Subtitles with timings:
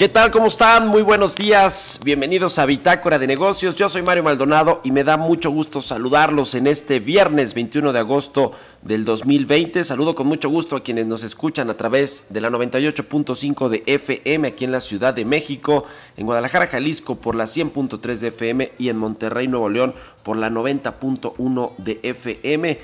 [0.00, 0.30] ¿Qué tal?
[0.30, 0.88] ¿Cómo están?
[0.88, 2.00] Muy buenos días.
[2.02, 3.76] Bienvenidos a Bitácora de Negocios.
[3.76, 7.98] Yo soy Mario Maldonado y me da mucho gusto saludarlos en este viernes 21 de
[7.98, 9.84] agosto del 2020.
[9.84, 14.48] Saludo con mucho gusto a quienes nos escuchan a través de la 98.5 de FM
[14.48, 15.84] aquí en la Ciudad de México,
[16.16, 20.48] en Guadalajara, Jalisco por la 100.3 de FM y en Monterrey, Nuevo León por la
[20.48, 22.78] 90.1 de FM.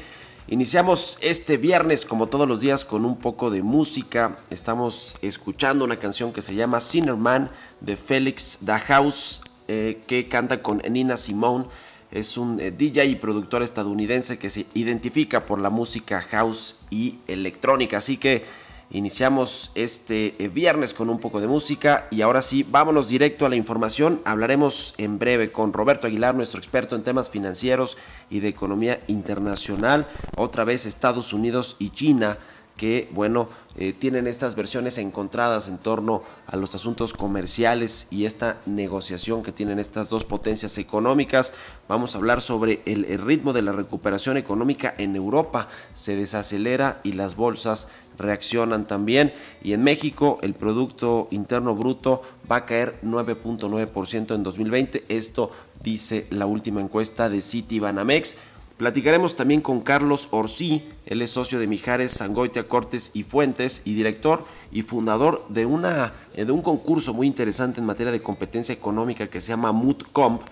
[0.49, 4.39] Iniciamos este viernes, como todos los días, con un poco de música.
[4.49, 6.79] Estamos escuchando una canción que se llama
[7.19, 11.65] Man de Félix Dahouse, eh, que canta con Nina Simone.
[12.13, 17.17] Es un eh, DJ y productor estadounidense que se identifica por la música house y
[17.27, 17.97] electrónica.
[17.97, 18.45] Así que
[18.91, 23.49] Iniciamos este eh, viernes con un poco de música y ahora sí, vámonos directo a
[23.49, 24.21] la información.
[24.25, 27.97] Hablaremos en breve con Roberto Aguilar, nuestro experto en temas financieros
[28.31, 30.07] y de economía internacional.
[30.37, 32.39] Otra vez Estados Unidos y China
[32.77, 33.49] que, bueno,
[33.79, 39.53] eh, tienen estas versiones encontradas en torno a los asuntos comerciales y esta negociación que
[39.53, 41.53] tienen estas dos potencias económicas.
[41.89, 45.69] Vamos a hablar sobre el, ritmo de la recuperación económica en Europa.
[45.95, 47.89] Se desacelera y las bolsas
[48.19, 49.33] reaccionan también.
[49.63, 55.05] Y en México el Producto Interno Bruto va a caer 9.9% en 2020.
[55.09, 55.51] Esto
[55.83, 58.37] dice la última encuesta de Citibanamex.
[58.77, 63.95] Platicaremos también con Carlos Orsí, él es socio de Mijares, Sangoitia, Cortes y Fuentes y
[63.95, 69.41] director y fundador de, de un concurso muy interesante en materia de competencia económica que
[69.41, 70.43] se llama MUTCOMP,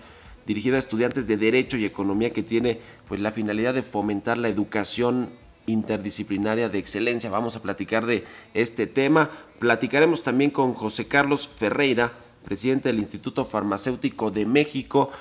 [0.47, 4.49] dirigido a estudiantes de Derecho y Economía que tiene pues la finalidad de fomentar la
[4.49, 5.29] educación
[5.67, 7.29] interdisciplinaria de excelencia.
[7.29, 8.23] Vamos a platicar de
[8.55, 9.29] este tema.
[9.59, 12.13] Platicaremos también con José Carlos Ferreira,
[12.43, 15.11] presidente del Instituto Farmacéutico de México,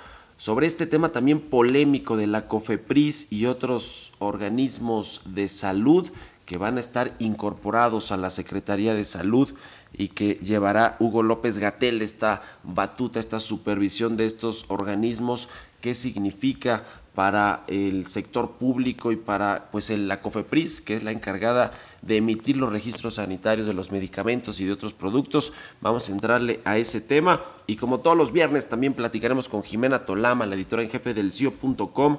[0.45, 6.13] sobre este tema también polémico de la COFEPRIS y otros organismos de salud
[6.45, 9.55] que van a estar incorporados a la Secretaría de Salud
[9.95, 15.49] y que llevará Hugo López Gatel esta batuta, esta supervisión de estos organismos,
[15.81, 16.85] qué significa
[17.15, 21.71] para el sector público y para pues la COFEPRIS, que es la encargada
[22.03, 25.53] de emitir los registros sanitarios de los medicamentos y de otros productos.
[25.81, 30.05] Vamos a entrarle a ese tema y como todos los viernes también platicaremos con Jimena
[30.05, 32.19] Tolama, la editora en jefe del CIO.com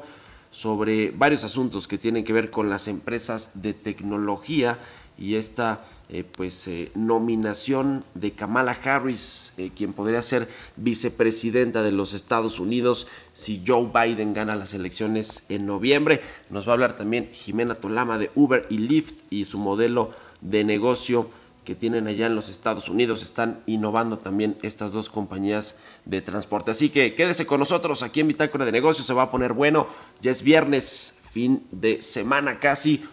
[0.51, 4.79] sobre varios asuntos que tienen que ver con las empresas de tecnología
[5.17, 11.91] y esta eh, pues eh, nominación de Kamala Harris, eh, quien podría ser vicepresidenta de
[11.91, 16.21] los Estados Unidos si Joe Biden gana las elecciones en noviembre.
[16.49, 20.11] Nos va a hablar también Jimena Tolama de Uber y Lyft y su modelo
[20.41, 21.29] de negocio
[21.63, 23.23] que tienen allá en los Estados Unidos.
[23.23, 26.71] Están innovando también estas dos compañías de transporte.
[26.71, 29.07] Así que quédese con nosotros aquí en Bitácora de Negocios.
[29.07, 29.87] Se va a poner bueno.
[30.21, 33.03] Ya es viernes, fin de semana casi.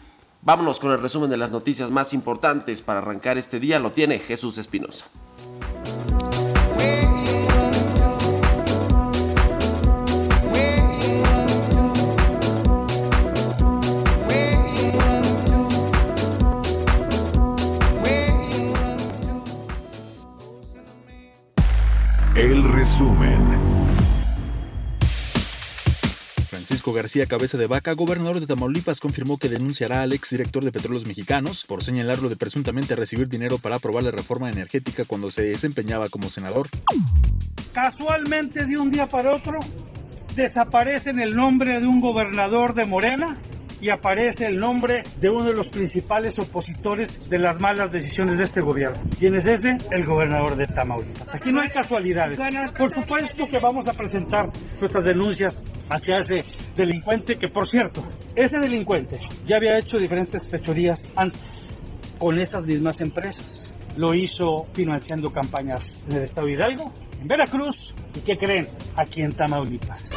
[0.45, 3.79] Vámonos con el resumen de las noticias más importantes para arrancar este día.
[3.79, 5.07] Lo tiene Jesús Espinosa.
[26.91, 31.65] García Cabeza de Vaca, gobernador de Tamaulipas, confirmó que denunciará al exdirector de Petróleos Mexicanos
[31.65, 36.29] por señalarlo de presuntamente recibir dinero para aprobar la reforma energética cuando se desempeñaba como
[36.29, 36.69] senador.
[37.73, 39.61] Casualmente, de un día para otro,
[40.35, 43.37] desaparecen el nombre de un gobernador de Morena
[43.83, 48.45] y aparece el nombre de uno de los principales opositores de las malas decisiones de
[48.45, 48.97] este gobierno.
[49.19, 49.77] ¿Quién es ese?
[49.91, 51.35] El gobernador de Tamaulipas.
[51.35, 52.39] Aquí no hay casualidades.
[52.79, 56.45] Por supuesto que vamos a presentar nuestras denuncias hacia ese
[56.77, 58.05] delincuente que, por cierto,
[58.37, 61.81] ese delincuente ya había hecho diferentes fechorías antes
[62.19, 63.75] con estas mismas empresas.
[63.97, 68.69] Lo hizo financiando campañas en el estado de Hidalgo, en Veracruz y, ¿qué creen?
[68.97, 70.09] Aquí en Tamaulipas.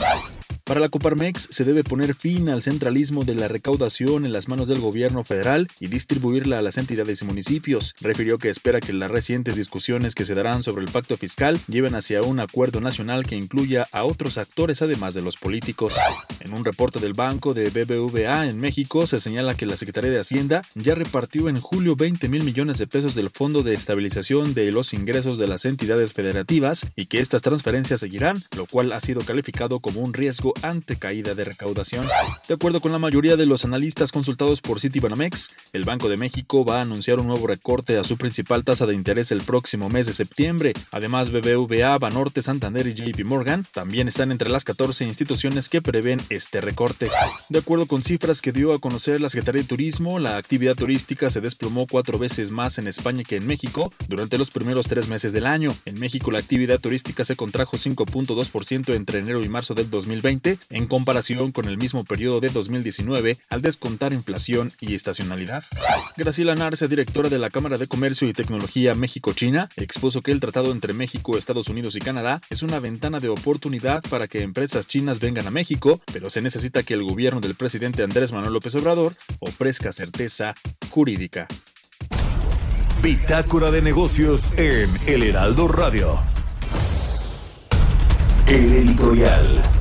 [0.66, 4.68] Para la Coparmex se debe poner fin al centralismo de la recaudación en las manos
[4.68, 7.94] del gobierno federal y distribuirla a las entidades y municipios.
[8.02, 11.94] Refirió que espera que las recientes discusiones que se darán sobre el pacto fiscal lleven
[11.94, 15.98] hacia un acuerdo nacional que incluya a otros actores además de los políticos.
[16.40, 20.20] En un reporte del banco de BBVA en México se señala que la Secretaría de
[20.20, 24.72] Hacienda ya repartió en julio 20 mil millones de pesos del Fondo de Estabilización de
[24.72, 29.22] los Ingresos de las entidades federativas y que estas transferencias seguirán, lo cual ha sido
[29.22, 32.08] calificado como un riesgo ante caída de recaudación.
[32.48, 36.66] De acuerdo con la mayoría de los analistas consultados por Citibanamex, el Banco de México
[36.66, 40.06] va a anunciar un nuevo recorte a su principal tasa de interés el próximo mes
[40.06, 40.74] de septiembre.
[40.92, 46.22] Además, BBVA, Banorte, Santander y JP Morgan también están entre las 14 instituciones que prevén
[46.30, 47.10] este recorte.
[47.50, 51.30] De acuerdo con cifras que dio a conocer la Secretaría de Turismo, la actividad turística
[51.30, 55.34] se desplomó cuatro veces más en España que en México durante los primeros tres meses
[55.34, 55.76] del año.
[55.86, 60.88] En México, la actividad turística se contrajo 5.2% entre enero y marzo del 2020 en
[60.88, 65.64] comparación con el mismo periodo de 2019 al descontar inflación y estacionalidad.
[66.18, 70.72] Graciela Narce, directora de la Cámara de Comercio y Tecnología México-China, expuso que el tratado
[70.72, 75.20] entre México, Estados Unidos y Canadá es una ventana de oportunidad para que empresas chinas
[75.20, 79.16] vengan a México, pero se necesita que el gobierno del presidente Andrés Manuel López Obrador
[79.40, 80.56] ofrezca certeza
[80.90, 81.48] jurídica.
[83.02, 86.20] Bitácora de negocios en El Heraldo Radio.
[88.48, 89.75] El editorial.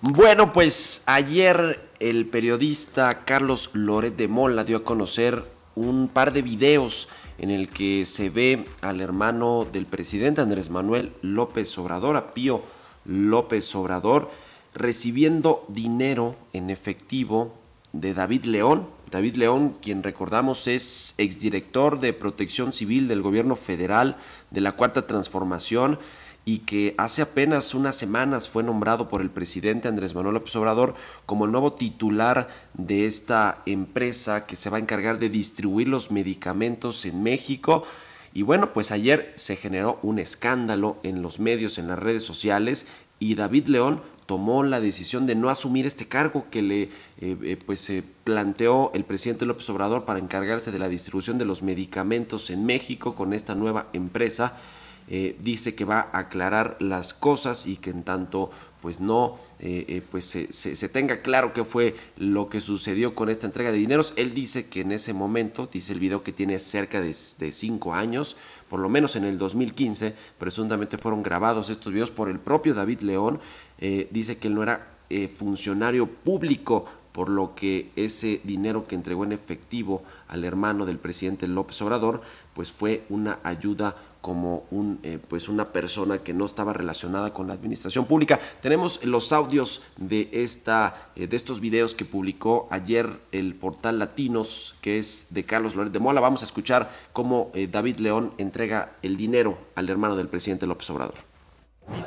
[0.00, 6.40] Bueno, pues ayer el periodista Carlos Loret de Mola dio a conocer un par de
[6.40, 7.08] videos
[7.38, 12.62] en el que se ve al hermano del presidente Andrés Manuel López Obrador, a Pío
[13.06, 14.30] López Obrador,
[14.72, 17.52] recibiendo dinero en efectivo
[17.92, 18.86] de David León.
[19.10, 24.16] David León, quien recordamos es exdirector de Protección Civil del Gobierno Federal
[24.52, 25.98] de la Cuarta Transformación
[26.48, 30.94] y que hace apenas unas semanas fue nombrado por el presidente Andrés Manuel López Obrador
[31.26, 36.10] como el nuevo titular de esta empresa que se va a encargar de distribuir los
[36.10, 37.84] medicamentos en México.
[38.32, 42.86] Y bueno, pues ayer se generó un escándalo en los medios, en las redes sociales,
[43.18, 46.88] y David León tomó la decisión de no asumir este cargo que le eh,
[47.20, 51.62] eh, pues se planteó el presidente López Obrador para encargarse de la distribución de los
[51.62, 54.56] medicamentos en México con esta nueva empresa
[55.10, 58.50] eh, dice que va a aclarar las cosas y que en tanto
[58.82, 63.46] pues no eh, eh, pues se, tenga claro qué fue lo que sucedió con esta
[63.46, 64.12] entrega de dineros.
[64.16, 67.94] Él dice que en ese momento, dice el video que tiene cerca de, de cinco
[67.94, 68.36] años,
[68.68, 73.00] por lo menos en el 2015, presuntamente fueron grabados estos videos por el propio David
[73.00, 73.40] León,
[74.10, 74.94] dice que él no era
[75.36, 76.84] funcionario público,
[77.18, 82.22] por lo que ese dinero que entregó en efectivo al hermano del presidente López Obrador,
[82.54, 87.48] pues fue una ayuda como un, eh, pues una persona que no estaba relacionada con
[87.48, 88.40] la administración pública.
[88.60, 94.76] Tenemos los audios de, esta, eh, de estos videos que publicó ayer el portal Latinos,
[94.80, 96.20] que es de Carlos Loret de Mola.
[96.20, 100.90] Vamos a escuchar cómo eh, David León entrega el dinero al hermano del presidente López
[100.90, 101.14] Obrador.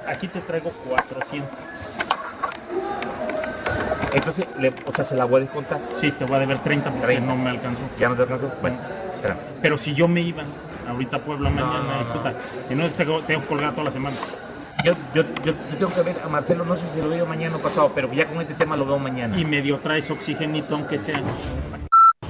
[0.08, 1.50] Aquí te traigo 400.
[4.14, 4.46] Entonces,
[4.86, 5.80] o sea, ¿se la voy a descontar?
[6.00, 7.82] Sí, te voy a deber 30 porque no me alcanzó.
[7.98, 8.52] ¿Ya no te alcanzó?
[8.62, 8.78] Bueno,
[9.16, 9.38] espera.
[9.62, 10.44] Pero si yo me iba
[10.92, 12.34] ahorita Puebla mañana y puta,
[12.70, 14.16] y no tengo, tengo colgado toda la semana.
[14.84, 17.60] Yo, yo, yo, tengo que ver a Marcelo, no sé si lo veo mañana o
[17.60, 19.38] pasado, pero ya con este tema lo veo mañana.
[19.38, 21.22] Y medio traes oxigenito, aunque sea.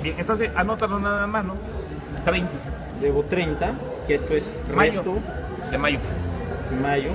[0.01, 1.56] Bien, entonces anótalo nada más, ¿no?
[2.25, 2.50] 30.
[3.00, 3.74] Debo 30,
[4.08, 5.03] que esto es mayo.
[5.70, 6.00] De mayo.
[6.82, 7.12] Mayo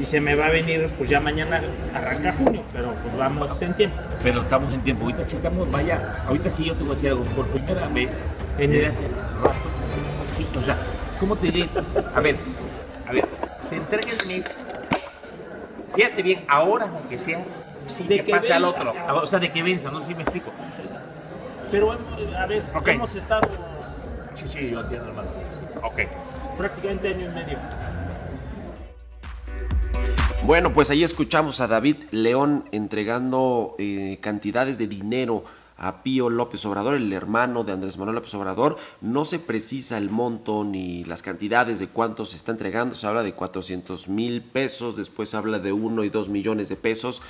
[0.00, 1.60] y se me va a venir, pues ya mañana
[1.94, 3.96] arranca junio, pero pues vamos en tiempo.
[4.22, 7.10] Pero estamos en tiempo, ahorita sí estamos, vaya, ahorita sí yo te voy a decir
[7.10, 8.10] algo, por primera vez
[8.58, 9.08] en el hace
[9.42, 9.59] rato,
[10.32, 10.76] sí, o sea,
[11.18, 11.68] ¿cómo te diré?
[12.14, 12.36] A ver,
[13.06, 13.28] a ver,
[13.68, 14.44] se entrega el mes,
[15.94, 17.44] fíjate bien, ahora aunque sea,
[17.86, 20.22] si de que pase al otro, o sea, de que venza, no sé si me
[20.22, 20.50] explico.
[21.70, 21.92] Pero,
[22.36, 23.48] a ver, hemos estado...
[24.34, 25.28] Sí, sí, yo entiendo, hermano.
[25.82, 26.00] Ok.
[26.56, 27.58] Prácticamente año y medio.
[30.42, 35.44] Bueno, pues ahí escuchamos a David León entregando eh, cantidades de dinero
[35.80, 38.76] a Pío López Obrador, el hermano de Andrés Manuel López Obrador.
[39.00, 42.94] No se precisa el monto ni las cantidades de cuánto se está entregando.
[42.94, 47.22] Se habla de 400 mil pesos, después habla de 1 y 2 millones de pesos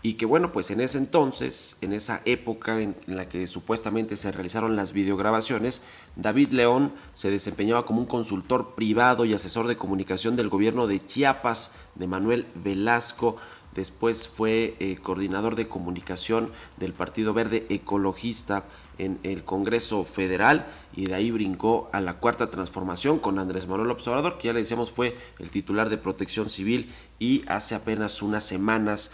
[0.00, 4.30] y que bueno, pues en ese entonces, en esa época en, la que supuestamente se
[4.30, 5.82] realizaron las videograbaciones,
[6.14, 11.04] David León se desempeñaba como un consultor privado y asesor de comunicación del gobierno de
[11.04, 13.36] Chiapas, de Manuel Velasco.
[13.78, 18.64] Después fue eh, coordinador de comunicación del Partido Verde Ecologista
[18.98, 20.66] en el Congreso Federal
[20.96, 24.58] y de ahí brincó a la cuarta transformación con Andrés Manuel Obrador, que ya le
[24.58, 29.12] decíamos fue el titular de Protección Civil y hace apenas unas semanas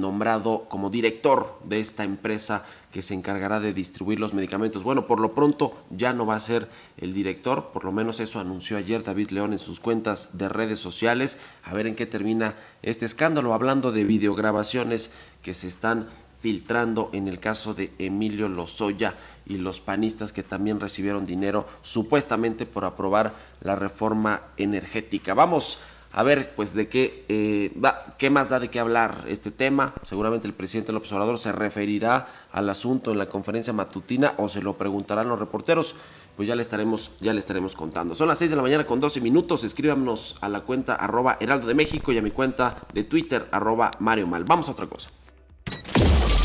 [0.00, 4.82] nombrado como director de esta empresa que se encargará de distribuir los medicamentos.
[4.82, 8.40] Bueno, por lo pronto ya no va a ser el director, por lo menos eso
[8.40, 11.38] anunció ayer David León en sus cuentas de redes sociales.
[11.64, 15.10] A ver en qué termina este escándalo, hablando de videograbaciones
[15.42, 16.08] que se están
[16.40, 19.14] filtrando en el caso de Emilio Lozoya
[19.46, 25.34] y los panistas que también recibieron dinero supuestamente por aprobar la reforma energética.
[25.34, 25.78] Vamos
[26.12, 27.72] a ver, pues de qué, eh,
[28.18, 29.92] qué más da de qué hablar este tema.
[30.02, 34.62] Seguramente el presidente López Obrador se referirá al asunto en la conferencia matutina o se
[34.62, 35.94] lo preguntarán los reporteros.
[36.36, 38.14] Pues ya le estaremos, ya le estaremos contando.
[38.14, 39.64] Son las 6 de la mañana con 12 minutos.
[39.64, 43.90] Escríbanos a la cuenta arroba Heraldo de México y a mi cuenta de Twitter arroba
[43.98, 44.44] Mario Mal.
[44.44, 45.10] Vamos a otra cosa.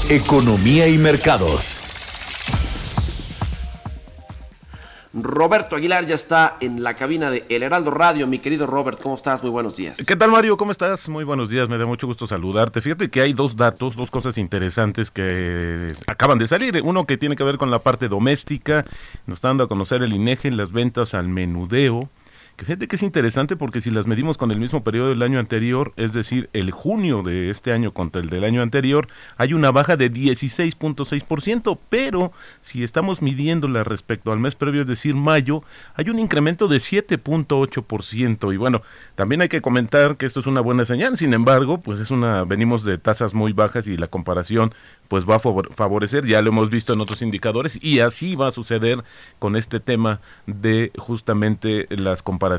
[0.09, 1.90] Economía y mercados.
[5.13, 8.27] Roberto Aguilar ya está en la cabina de El Heraldo Radio.
[8.27, 9.41] Mi querido Robert, ¿cómo estás?
[9.41, 10.05] Muy buenos días.
[10.05, 10.55] ¿Qué tal, Mario?
[10.55, 11.09] ¿Cómo estás?
[11.09, 11.67] Muy buenos días.
[11.67, 12.79] Me da mucho gusto saludarte.
[12.79, 16.81] Fíjate que hay dos datos, dos cosas interesantes que acaban de salir.
[16.83, 18.85] Uno que tiene que ver con la parte doméstica.
[19.27, 22.09] Nos está dando a conocer el INEGE en las ventas al menudeo
[22.65, 25.93] fíjate que es interesante porque si las medimos con el mismo periodo del año anterior,
[25.95, 29.97] es decir, el junio de este año contra el del año anterior, hay una baja
[29.97, 35.63] de 16.6%, pero si estamos midiéndola respecto al mes previo, es decir, mayo,
[35.95, 38.53] hay un incremento de 7.8%.
[38.53, 38.81] Y bueno,
[39.15, 42.43] también hay que comentar que esto es una buena señal, sin embargo, pues es una,
[42.43, 44.73] venimos de tasas muy bajas y la comparación
[45.07, 48.51] pues va a favorecer, ya lo hemos visto en otros indicadores y así va a
[48.51, 49.03] suceder
[49.39, 52.50] con este tema de justamente las comparaciones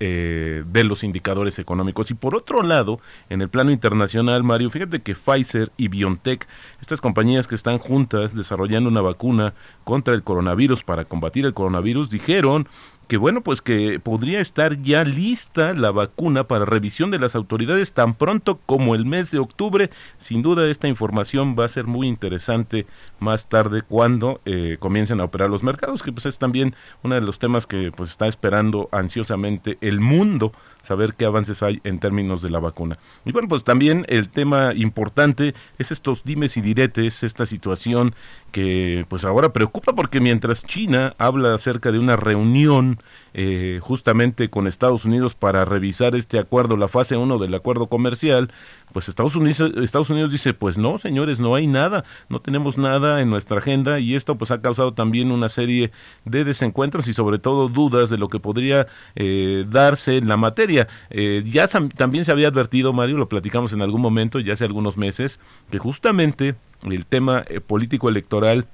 [0.00, 2.10] eh, de los indicadores económicos.
[2.10, 6.46] Y por otro lado, en el plano internacional, Mario, fíjate que Pfizer y BioNTech,
[6.80, 12.10] estas compañías que están juntas desarrollando una vacuna contra el coronavirus para combatir el coronavirus,
[12.10, 12.68] dijeron
[13.06, 17.92] que bueno, pues que podría estar ya lista la vacuna para revisión de las autoridades
[17.92, 19.90] tan pronto como el mes de octubre.
[20.18, 22.86] Sin duda esta información va a ser muy interesante
[23.18, 27.20] más tarde cuando eh, comiencen a operar los mercados, que pues es también uno de
[27.20, 30.52] los temas que pues está esperando ansiosamente el mundo
[30.84, 32.98] saber qué avances hay en términos de la vacuna.
[33.24, 38.14] Y bueno, pues también el tema importante es estos dimes y diretes, esta situación
[38.52, 43.00] que pues ahora preocupa porque mientras China habla acerca de una reunión
[43.32, 48.52] eh, justamente con Estados Unidos para revisar este acuerdo, la fase 1 del acuerdo comercial,
[48.92, 53.20] pues Estados Unidos, Estados Unidos dice, pues no, señores, no hay nada, no tenemos nada
[53.20, 55.90] en nuestra agenda y esto pues ha causado también una serie
[56.24, 58.86] de desencuentros y sobre todo dudas de lo que podría
[59.16, 60.73] eh, darse en la materia.
[61.10, 64.96] Eh, ya también se había advertido, Mario, lo platicamos en algún momento, ya hace algunos
[64.96, 65.40] meses,
[65.70, 68.66] que justamente el tema político electoral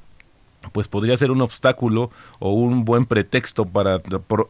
[0.72, 4.00] pues podría ser un obstáculo o un buen pretexto para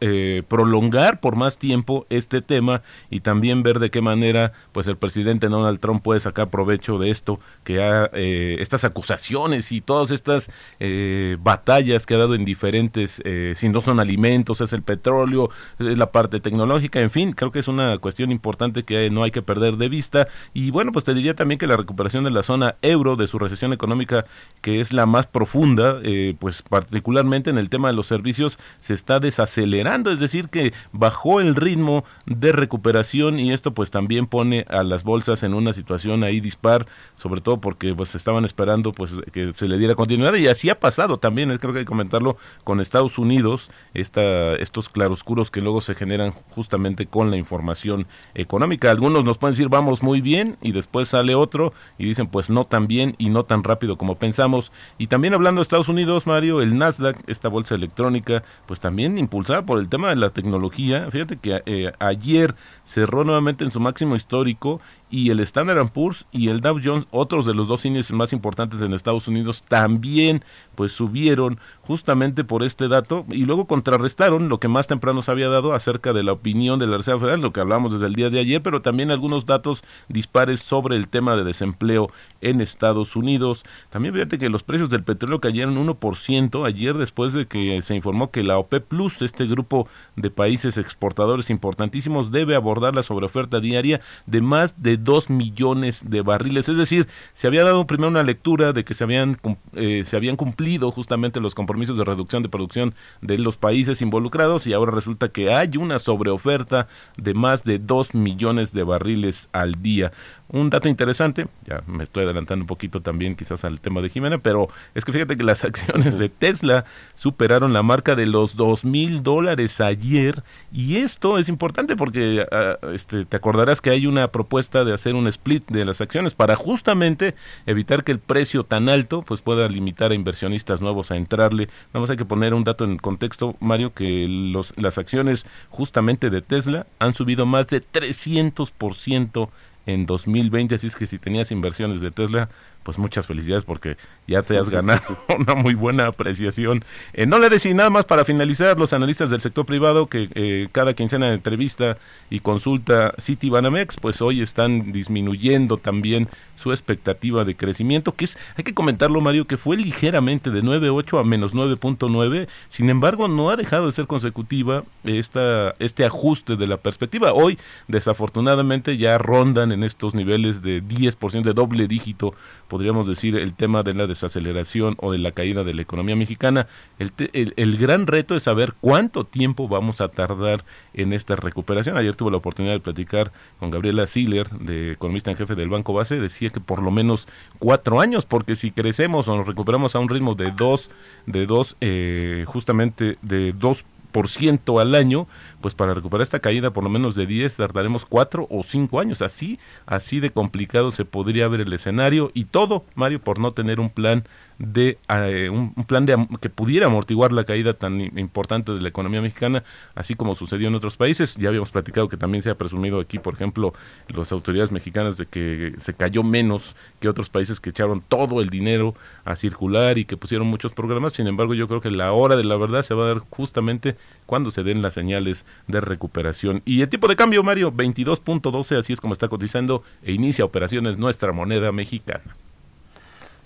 [0.01, 4.97] eh, prolongar por más tiempo este tema y también ver de qué manera pues el
[4.97, 10.11] presidente Donald Trump puede sacar provecho de esto que ha eh, estas acusaciones y todas
[10.11, 10.49] estas
[10.79, 13.21] eh, batallas que ha dado en diferentes
[13.55, 15.49] si no son alimentos es el petróleo
[15.79, 19.31] es la parte tecnológica en fin creo que es una cuestión importante que no hay
[19.31, 20.27] que perder de vista.
[20.53, 23.39] Y bueno pues te diría también que la recuperación de la zona euro de su
[23.39, 24.25] recesión económica
[24.61, 28.93] que es la más profunda eh, pues particularmente en el tema de los servicios, se
[28.93, 34.65] está desacelerando, es decir, que bajó el ritmo de recuperación y esto pues también pone
[34.69, 39.11] a las bolsas en una situación ahí dispar, sobre todo porque pues estaban esperando pues
[39.31, 42.37] que se le diera continuidad y así ha pasado también, creo que hay que comentarlo
[42.63, 48.91] con Estados Unidos, esta, estos claroscuros que luego se generan justamente con la información económica.
[48.91, 52.65] Algunos nos pueden decir vamos muy bien y después sale otro y dicen pues no
[52.65, 54.71] tan bien y no tan rápido como pensamos.
[54.97, 55.90] Y también hablando de Estados Unidos,
[56.25, 61.09] Mario, el Nasdaq, esta bolsa electrónica, pues también impulsada por el tema de la tecnología.
[61.11, 62.55] Fíjate que eh, ayer
[62.85, 64.81] cerró nuevamente en su máximo histórico
[65.11, 68.81] y el Standard Poor's y el Dow Jones, otros de los dos índices más importantes
[68.81, 70.43] en Estados Unidos, también
[70.75, 75.49] pues subieron justamente por este dato y luego contrarrestaron lo que más temprano se había
[75.49, 78.29] dado acerca de la opinión de la Reserva Federal, lo que hablamos desde el día
[78.29, 83.65] de ayer, pero también algunos datos dispares sobre el tema de desempleo en Estados Unidos.
[83.89, 88.31] También fíjate que los precios del petróleo cayeron 1% ayer después de que se informó
[88.31, 93.99] que la OPEP Plus, este grupo de países exportadores importantísimos, debe abordar la sobreoferta diaria
[94.25, 96.69] de más de 2 millones de barriles.
[96.69, 99.37] Es decir, se había dado primero una lectura de que se habían,
[99.73, 104.67] eh, se habían cumplido justamente los compromisos de reducción de producción de los países involucrados
[104.67, 109.81] y ahora resulta que hay una sobreoferta de más de 2 millones de barriles al
[109.81, 110.11] día.
[110.53, 114.37] Un dato interesante, ya me estoy adelantando un poquito también quizás al tema de Jimena,
[114.37, 116.83] pero es que fíjate que las acciones de Tesla
[117.15, 120.43] superaron la marca de los dos mil dólares ayer
[120.73, 125.15] y esto es importante porque ah, este, te acordarás que hay una propuesta de hacer
[125.15, 129.67] un split de las acciones para justamente evitar que el precio tan alto pues pueda
[129.67, 131.69] limitar a inversionistas nuevos a entrarle.
[131.93, 136.41] Vamos a que poner un dato en contexto, Mario, que los, las acciones justamente de
[136.41, 139.49] Tesla han subido más de 300%
[139.85, 142.49] en 2020, así es que si tenías inversiones de Tesla,
[142.83, 143.97] pues muchas felicidades porque
[144.27, 146.83] ya te has ganado una muy buena apreciación.
[147.13, 150.67] En no le decir nada más para finalizar, los analistas del sector privado que eh,
[150.71, 151.97] cada quincena de entrevista
[152.29, 156.29] y consulta City Banamex, pues hoy están disminuyendo también
[156.61, 161.19] su expectativa de crecimiento, que es, hay que comentarlo Mario, que fue ligeramente de 9.8
[161.19, 166.67] a menos 9.9, sin embargo no ha dejado de ser consecutiva esta, este ajuste de
[166.67, 167.33] la perspectiva.
[167.33, 167.57] Hoy,
[167.87, 172.33] desafortunadamente, ya rondan en estos niveles de 10% de doble dígito
[172.71, 176.67] podríamos decir, el tema de la desaceleración o de la caída de la economía mexicana.
[176.99, 180.63] El, el, gran reto es saber cuánto tiempo vamos a tardar
[180.93, 181.97] en esta recuperación.
[181.97, 185.91] Ayer tuve la oportunidad de platicar con Gabriela Siller, de economista en jefe del Banco
[185.91, 187.27] Base, decía que por lo menos
[187.59, 190.91] cuatro años, porque si crecemos o nos recuperamos a un ritmo de dos,
[191.25, 195.27] de dos, eh, justamente de dos por ciento al año,
[195.61, 199.21] pues para recuperar esta caída por lo menos de 10 tardaremos 4 o 5 años.
[199.21, 203.79] Así, así de complicado se podría ver el escenario y todo, Mario, por no tener
[203.79, 204.23] un plan
[204.61, 209.21] de eh, un, plan de, que pudiera amortiguar la caída tan importante de la economía
[209.21, 209.63] mexicana,
[209.95, 211.35] así como sucedió en otros países.
[211.35, 213.73] Ya habíamos platicado que también se ha presumido aquí, por ejemplo,
[214.07, 218.49] las autoridades mexicanas de que se cayó menos que otros países que echaron todo el
[218.49, 218.93] dinero
[219.25, 221.13] a circular y que pusieron muchos programas.
[221.13, 223.95] Sin embargo, yo creo que la hora de la verdad se va a dar justamente
[224.31, 226.61] cuando se den las señales de recuperación.
[226.63, 230.97] Y el tipo de cambio, Mario, 22.12, así es como está cotizando e inicia operaciones
[230.97, 232.37] nuestra moneda mexicana.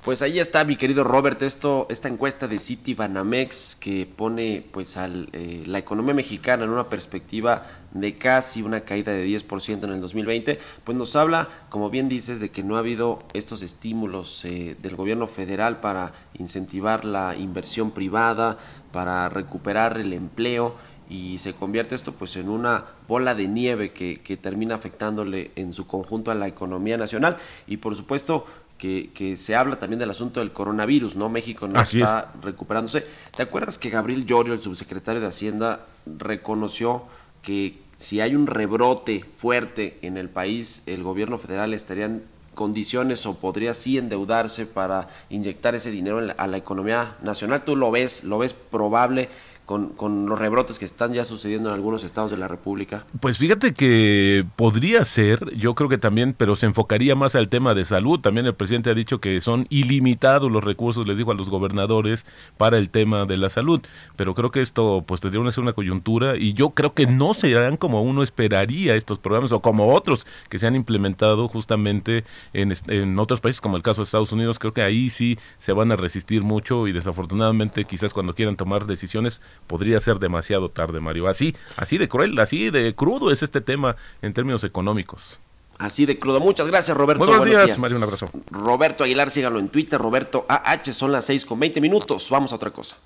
[0.05, 4.97] Pues ahí está, mi querido Robert, esto, esta encuesta de City Banamex que pone pues
[4.97, 9.89] al, eh, la economía mexicana en una perspectiva de casi una caída de 10% en
[9.89, 14.45] el 2020, pues nos habla, como bien dices, de que no ha habido estos estímulos
[14.45, 18.59] eh, del gobierno federal para incentivar la inversión privada,
[18.91, 20.75] para recuperar el empleo
[21.09, 25.73] y se convierte esto pues en una bola de nieve que, que termina afectándole en
[25.73, 27.37] su conjunto a la economía nacional.
[27.67, 28.45] Y por supuesto
[28.77, 31.29] que, se habla también del asunto del coronavirus, ¿no?
[31.29, 33.05] México no está recuperándose.
[33.35, 37.03] ¿Te acuerdas que Gabriel Llorio, el subsecretario de Hacienda, reconoció
[37.41, 43.25] que si hay un rebrote fuerte en el país, el gobierno federal estaría en condiciones
[43.25, 47.63] o podría sí endeudarse para inyectar ese dinero a la economía nacional?
[47.63, 48.23] ¿Tú lo ves?
[48.23, 49.29] ¿Lo ves probable?
[49.65, 53.03] Con, con, los rebrotes que están ya sucediendo en algunos estados de la República?
[53.19, 57.73] Pues fíjate que podría ser, yo creo que también, pero se enfocaría más al tema
[57.73, 58.19] de salud.
[58.19, 62.25] También el presidente ha dicho que son ilimitados los recursos, les digo a los gobernadores,
[62.57, 63.81] para el tema de la salud.
[64.15, 67.77] Pero creo que esto pues tendría ser una coyuntura y yo creo que no serán
[67.77, 72.23] como uno esperaría estos programas o como otros que se han implementado justamente
[72.53, 74.59] en, en otros países como el caso de Estados Unidos.
[74.59, 78.85] Creo que ahí sí se van a resistir mucho y desafortunadamente quizás cuando quieran tomar
[78.85, 81.27] decisiones podría ser demasiado tarde, Mario.
[81.27, 85.39] Así, así de cruel, así de crudo es este tema en términos económicos.
[85.77, 86.39] Así de crudo.
[86.39, 87.25] Muchas gracias, Roberto.
[87.25, 88.29] Buenos, días, Mario, un abrazo.
[88.49, 92.29] Roberto Aguilar, síganlo en Twitter, Roberto AH, son las 6 con 20 minutos.
[92.29, 92.97] Vamos a otra cosa.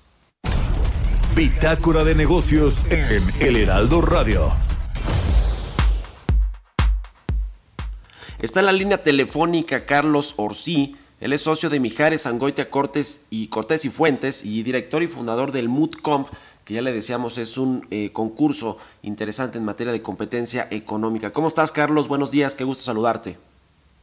[1.34, 4.52] Bitácora de negocios en El Heraldo Radio.
[8.40, 13.48] Está en la línea telefónica Carlos Orsí, él es socio de Mijares, Angoitia Cortés y
[13.48, 16.28] Cortés y Fuentes y director y fundador del MUTCOMP,
[16.64, 21.30] que ya le decíamos es un eh, concurso interesante en materia de competencia económica.
[21.30, 22.08] ¿Cómo estás, Carlos?
[22.08, 23.36] Buenos días, qué gusto saludarte.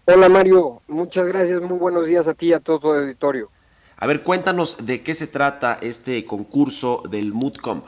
[0.06, 0.82] Hola, Mario.
[0.88, 1.60] Muchas gracias.
[1.60, 3.50] Muy buenos días a ti y a todo el auditorio.
[3.98, 7.84] A ver, cuéntanos de qué se trata este concurso del MUTCOMP.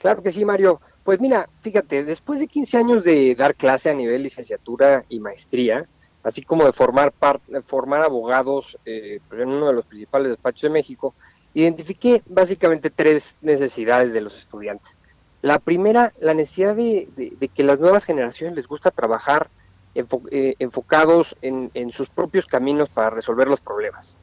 [0.00, 3.94] Claro que sí, Mario Pues mira, fíjate, después de 15 años de dar clase a
[3.94, 5.86] nivel licenciatura y maestría,
[6.28, 7.12] así como de formar,
[7.66, 11.14] formar abogados eh, en uno de los principales despachos de México,
[11.54, 14.98] identifiqué básicamente tres necesidades de los estudiantes.
[15.40, 17.08] La primera, la necesidad de,
[17.54, 19.48] que las nuevas generaciones les gusta trabajar
[19.94, 24.14] eh, enfocados en, sus propios caminos para resolver los problemas.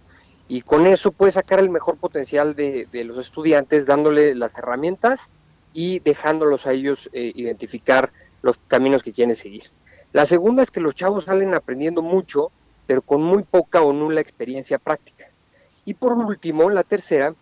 [0.47, 5.31] Y con eso puede sacar el mejor potencial de, los estudiantes, dándole las herramientas
[5.73, 8.11] y dejándolos a ellos eh, identificar
[8.43, 9.71] los caminos que quieren seguir.
[10.15, 12.49] La segunda es que los chavos salen aprendiendo mucho,
[12.88, 15.25] pero con muy poca o nula experiencia práctica.
[15.84, 17.36] Y por último, la tercera,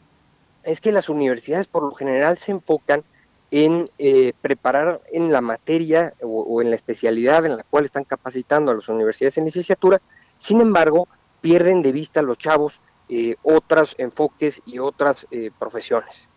[0.64, 3.04] es que las universidades por lo general se enfocan
[3.52, 8.72] en eh, preparar en la materia o, en la especialidad en la cual están capacitando
[8.72, 10.02] a las universidades en licenciatura,
[10.40, 11.08] sin embargo,
[11.42, 16.28] pierden de vista los chavos eh, otros enfoques y otras eh, profesiones.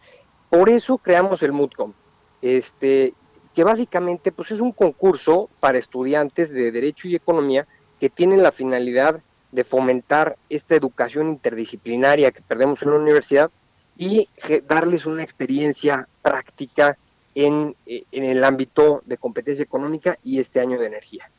[0.51, 1.95] Por eso creamos el MUTCOM,
[2.43, 3.15] este,
[3.57, 7.67] que básicamente pues, es un concurso para estudiantes de Derecho y Economía
[7.99, 13.51] que tienen la finalidad de fomentar esta educación interdisciplinaria que perdemos en la universidad
[13.97, 14.29] y
[14.69, 16.99] darles una experiencia práctica
[17.35, 21.31] en, eh, en, el ámbito de competencia económica y este año de energía.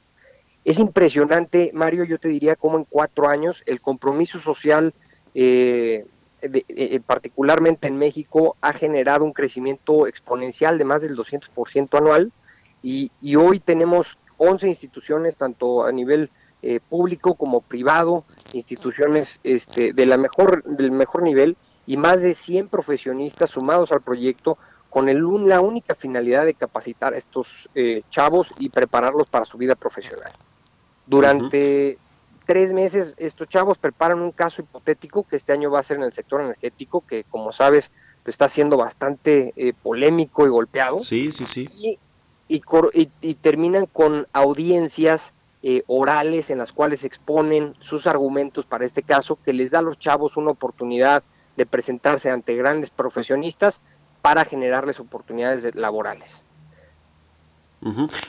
[0.65, 4.91] Es impresionante, Mario, yo te diría cómo en cuatro años el compromiso social,
[5.35, 6.03] eh,
[6.41, 12.31] eh, particularmente en México, ha generado un crecimiento exponencial de más del 200% anual
[12.83, 16.29] y, y hoy tenemos 11 instituciones, tanto a nivel
[16.63, 18.23] eh, público como privado,
[18.53, 24.01] instituciones este, de la mejor, del mejor nivel y más de 100 profesionistas sumados al
[24.01, 24.57] proyecto
[24.89, 29.57] con el, la única finalidad de capacitar a estos eh, chavos y prepararlos para su
[29.57, 30.31] vida profesional.
[31.05, 31.97] Durante
[32.47, 36.03] tres meses estos chavos preparan un caso hipotético que este año va a ser en
[36.03, 37.91] el sector energético, que como sabes
[38.23, 40.99] pues, está siendo bastante eh, polémico y golpeado.
[40.99, 41.69] Sí, sí, sí.
[41.77, 41.99] Y,
[43.21, 49.37] y terminan con audiencias eh, orales en las cuales exponen sus argumentos para este caso,
[49.43, 51.23] que les da a los chavos una oportunidad
[51.57, 53.81] de presentarse ante grandes profesionistas
[54.21, 56.46] para generarles oportunidades laborales.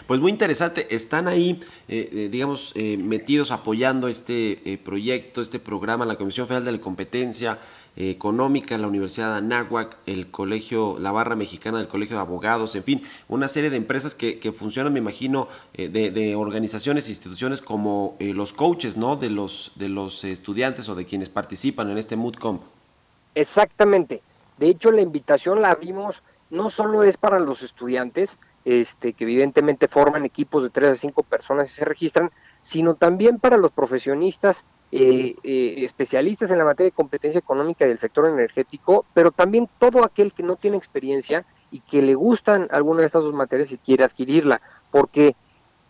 [0.07, 1.59] Pues muy interesante, están ahí,
[1.89, 7.59] eh, eh, digamos, metidos apoyando este proyecto, este programa, la Comisión Federal de la Competencia,
[8.01, 12.85] Económica, la Universidad de Anáhuac, el Colegio, la Barra Mexicana del Colegio de Abogados, en
[12.85, 17.61] fin, una serie de empresas que, que funcionan, me imagino, eh, de, organizaciones e instituciones
[17.61, 19.17] como eh, los coaches, ¿no?
[19.17, 22.61] De los, de los estudiantes o de quienes participan en este MoodCom.
[23.35, 24.23] Exactamente.
[24.59, 29.89] De hecho, la invitación la vimos, no solo es para los estudiantes, este, que evidentemente
[29.89, 34.63] forman equipos de tres a cinco personas y se registran, sino también para los profesionistas
[34.93, 40.05] eh, eh, especialistas en la materia de competencia económica del sector energético, pero también todo
[40.05, 43.79] aquel que no tiene experiencia y que le gustan alguna de estas dos materias y
[43.79, 45.35] quiere adquirirla, porque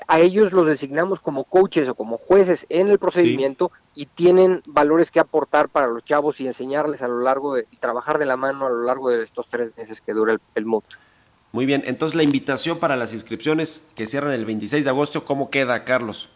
[0.07, 5.11] a ellos los designamos como coaches o como jueces en el procedimiento y tienen valores
[5.11, 8.37] que aportar para los chavos y enseñarles a lo largo de, y trabajar de la
[8.37, 10.65] mano a lo largo de estos tres meses que dura el, el.
[11.53, 15.51] Muy bien, entonces la invitación para las inscripciones que cierran el 26 de agosto, ¿cómo
[15.51, 16.29] queda, Carlos?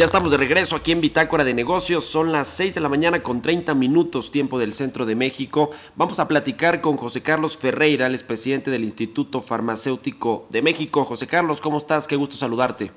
[0.00, 2.06] Ya estamos de regreso aquí en Bitácora de Negocios.
[2.06, 5.72] Son las 6 de la mañana con 30 minutos tiempo del centro de México.
[5.94, 11.04] Vamos a platicar con José Carlos Ferreira, el presidente del Instituto Farmacéutico de México.
[11.04, 12.08] José Carlos, ¿cómo estás?
[12.08, 12.90] Qué gusto saludarte.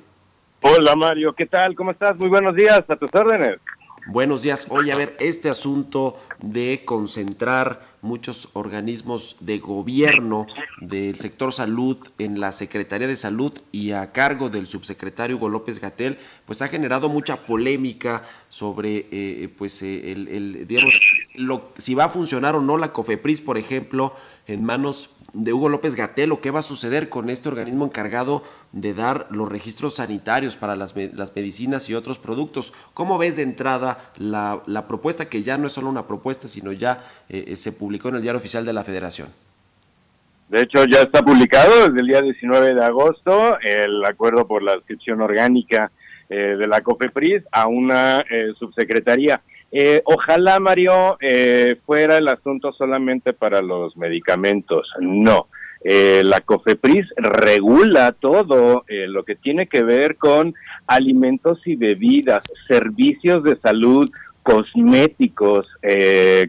[0.61, 1.75] Hola Mario, ¿qué tal?
[1.75, 2.15] ¿Cómo estás?
[2.15, 3.57] Muy buenos días, a tus órdenes.
[4.05, 4.67] Buenos días.
[4.69, 10.45] Oye, a ver, este asunto de concentrar muchos organismos de gobierno
[10.81, 15.79] del sector salud en la Secretaría de Salud y a cargo del subsecretario Hugo López
[15.79, 20.99] Gatel, pues ha generado mucha polémica sobre, eh, pues, eh, el, digamos,
[21.35, 24.13] lo, si va a funcionar o no la COFEPRIS, por ejemplo,
[24.47, 28.93] en manos de Hugo López Gatelo, ¿qué va a suceder con este organismo encargado de
[28.93, 32.73] dar los registros sanitarios para las, las medicinas y otros productos?
[32.93, 37.03] ¿Cómo ves de entrada la, propuesta, que ya no es solo una propuesta, sino ya
[37.29, 39.29] eh, eh, se publicó en el diario oficial de la Federación?
[40.49, 44.75] De hecho, ya está publicado desde el día 19 de agosto el acuerdo por la
[44.75, 45.91] inscripción orgánica
[46.29, 48.23] eh, de la COFEPRIS a una
[48.59, 49.41] subsecretaría.
[49.75, 54.87] Eh, ojalá, Mario, eh, fuera el asunto solamente para los medicamentos.
[54.99, 55.47] No.
[55.83, 60.53] Eh, la COFEPRIS regula todo lo que tiene que ver con
[60.87, 64.09] alimentos y bebidas, servicios de salud,
[64.43, 65.67] cosméticos,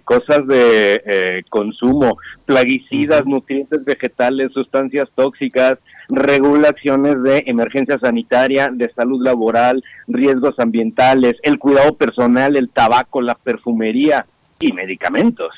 [0.05, 5.79] cosas de consumo, plaguicidas, nutrientes vegetales, sustancias tóxicas,
[6.09, 13.35] regulaciones de emergencia sanitaria, de salud laboral, riesgos ambientales, el cuidado personal, el tabaco, la
[13.35, 14.27] perfumería
[14.61, 15.53] y medicamentos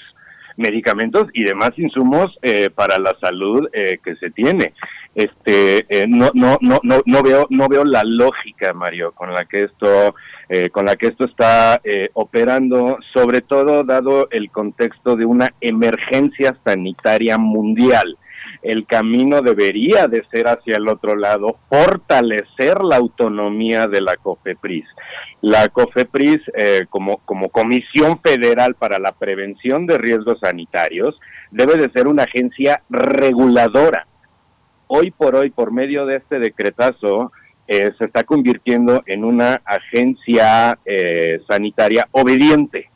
[0.57, 4.73] medicamentos y demás insumos eh, para la salud eh, que se tiene.
[5.17, 9.45] Este, eh, no, no, no, no, no veo, no veo la lógica, Mario, con la
[9.47, 10.15] que esto,
[10.71, 11.81] con la que esto está
[12.13, 18.17] operando, sobre todo dado el contexto de una emergencia sanitaria mundial
[18.63, 24.85] el camino debería de ser hacia el otro lado, fortalecer la autonomía de la COFEPRIS.
[25.41, 31.19] La COFEPRIS, eh, como, como Comisión Federal para la Prevención de Riesgos Sanitarios,
[31.51, 34.07] debe de ser una agencia reguladora.
[34.89, 37.33] Hoy por hoy, por medio de este decretazo,
[37.69, 42.91] eh, se está convirtiendo en una agencia eh, sanitaria obediente.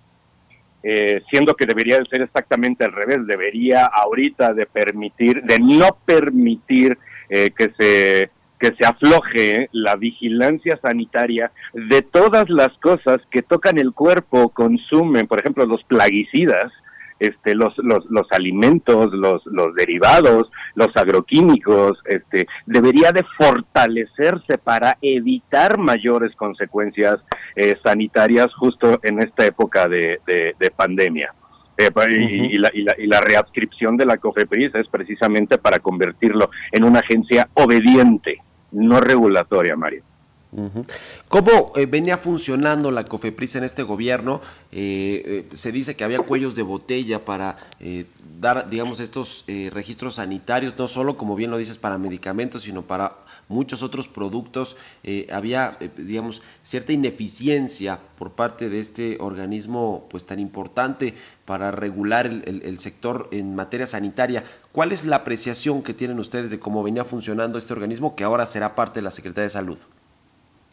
[0.82, 5.98] Eh, siendo que debería de ser exactamente al revés, debería ahorita de permitir, de no
[6.06, 6.96] permitir
[7.28, 13.78] eh, que se que se afloje la vigilancia sanitaria de todas las cosas que tocan
[13.78, 16.70] el cuerpo, consumen, por ejemplo, los plaguicidas,
[17.20, 24.96] este, los, los, los alimentos, los, los derivados, los agroquímicos, este, debería de fortalecerse para
[25.02, 27.20] evitar mayores consecuencias
[27.54, 31.34] eh, sanitarias justo en esta época de, de, pandemia.
[31.76, 36.50] Eh, y, la, y, la, y, la, readscripción de la COFEPRIS es precisamente para convertirlo
[36.72, 38.38] en una agencia obediente,
[38.72, 40.02] no regulatoria, Mario.
[41.28, 44.40] ¿Cómo eh, venía funcionando la COFEPRIS en este gobierno?
[44.72, 47.56] Eh, eh, se dice que había cuellos de botella para
[48.40, 53.16] dar, digamos, estos registros sanitarios, no solo, como bien lo dices, para medicamentos, sino para
[53.48, 54.76] muchos otros productos.
[55.32, 62.78] había, digamos, cierta ineficiencia por parte de este organismo pues tan importante para regular el
[62.80, 64.42] sector en materia sanitaria.
[64.72, 68.46] ¿Cuál es la apreciación que tienen ustedes de cómo venía funcionando este organismo que ahora
[68.46, 69.78] será parte de la Secretaría de Salud?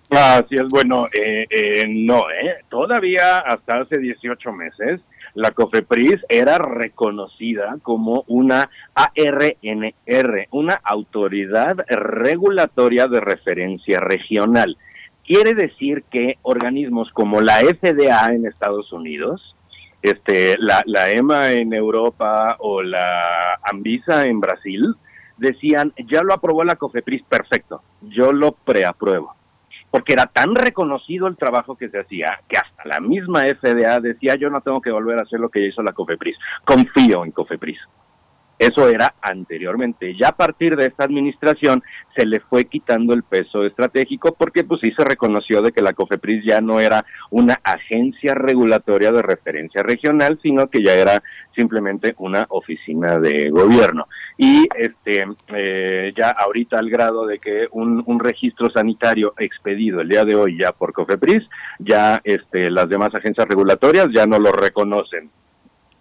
[0.10, 2.64] Así es, bueno, eh, eh, no, ¿eh?
[2.70, 5.02] Todavía hasta hace 18 meses
[5.34, 14.78] la COFEPRIS era reconocida como una ARNR, una autoridad regulatoria de referencia regional.
[15.26, 19.56] Quiere decir que organismos como la FDA en Estados Unidos,
[20.02, 24.96] este, la, la EMA en Europa o la ANVISA en Brasil,
[25.38, 29.37] decían, ya lo aprobó la COFEPRIS, perfecto, yo lo preapruebo
[29.98, 34.36] porque era tan reconocido el trabajo que se hacía que hasta la misma FDA decía
[34.36, 37.80] yo no tengo que volver a hacer lo que hizo la COFEPRIS, confío en COFEPRIS.
[38.60, 40.16] Eso era anteriormente.
[40.16, 41.84] Ya a partir de esta administración
[42.16, 45.94] se le fue quitando el peso estratégico porque pues sí se reconoció de que la
[45.94, 51.22] COFEPRIS ya no era una agencia regulatoria de referencia regional, sino que ya era
[51.56, 54.08] simplemente una oficina de gobierno.
[54.38, 60.26] Y este eh, ya ahorita al grado de que un, registro sanitario expedido el día
[60.26, 61.44] de hoy ya por COFEPRIS,
[61.80, 65.30] ya este, las demás agencias regulatorias ya no lo reconocen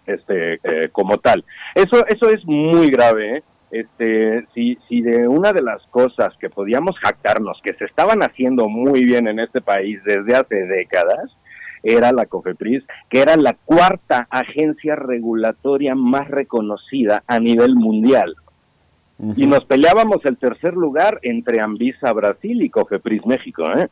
[0.07, 1.45] este, eh, como tal.
[1.75, 3.37] Eso, eso es muy grave.
[3.37, 3.43] ¿eh?
[3.69, 8.69] Este, si, si de una de las cosas que podíamos jactarnos que se estaban haciendo
[8.69, 11.35] muy bien en este país desde hace décadas,
[11.83, 18.35] era la COFEPRIS, que era la cuarta agencia regulatoria más reconocida a nivel mundial.
[19.35, 23.63] Y nos peleábamos el tercer lugar entre Anvisa Brasil y COFEPRIS México.
[23.75, 23.89] ¿eh?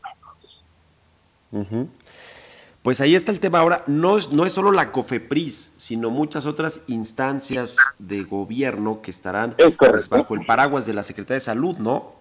[2.85, 6.45] Pues ahí está el tema ahora, no es, no es solo la COFEPRIS, sino muchas
[6.45, 11.77] otras instancias de gobierno que estarán pues, bajo el paraguas de la Secretaría de Salud,
[11.79, 12.13] ¿no?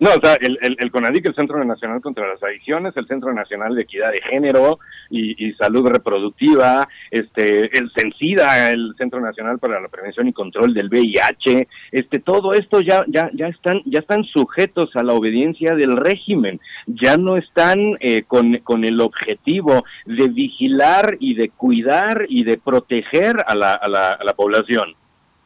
[0.00, 3.32] No, o sea, el, el, el, CONADIC, el Centro Nacional contra las Adicciones, el Centro
[3.32, 4.78] Nacional de Equidad de Género
[5.10, 10.88] y, Salud Reproductiva, este, el CENSIDA, el Centro Nacional para la Prevención y Control del
[10.88, 15.96] VIH, este, todo esto ya, ya, ya están, ya están sujetos a la obediencia del
[15.96, 22.44] régimen, ya no están eh, con, con el objetivo de vigilar y de cuidar y
[22.44, 24.94] de proteger a la, a la, a la población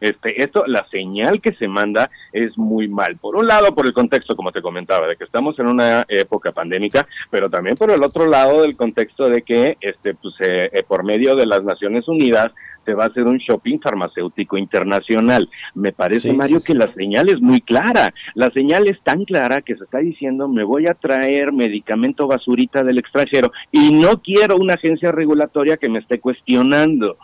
[0.02, 3.18] Este, esto, la señal que se manda es muy mal.
[3.18, 6.50] Por un lado, por el contexto, como te comentaba, de que estamos en una época
[6.50, 10.82] pandémica, pero también por el otro lado del contexto de que, este, pues, eh, eh,
[10.82, 12.50] por medio de las Naciones Unidas
[12.84, 15.48] se va a hacer un shopping farmacéutico internacional.
[15.76, 18.12] Me parece, Mario, que la señal es muy clara.
[18.34, 22.82] La señal es tan clara que se está diciendo, me voy a traer medicamento basurita
[22.82, 27.16] del extranjero y no quiero una agencia regulatoria que me esté cuestionando.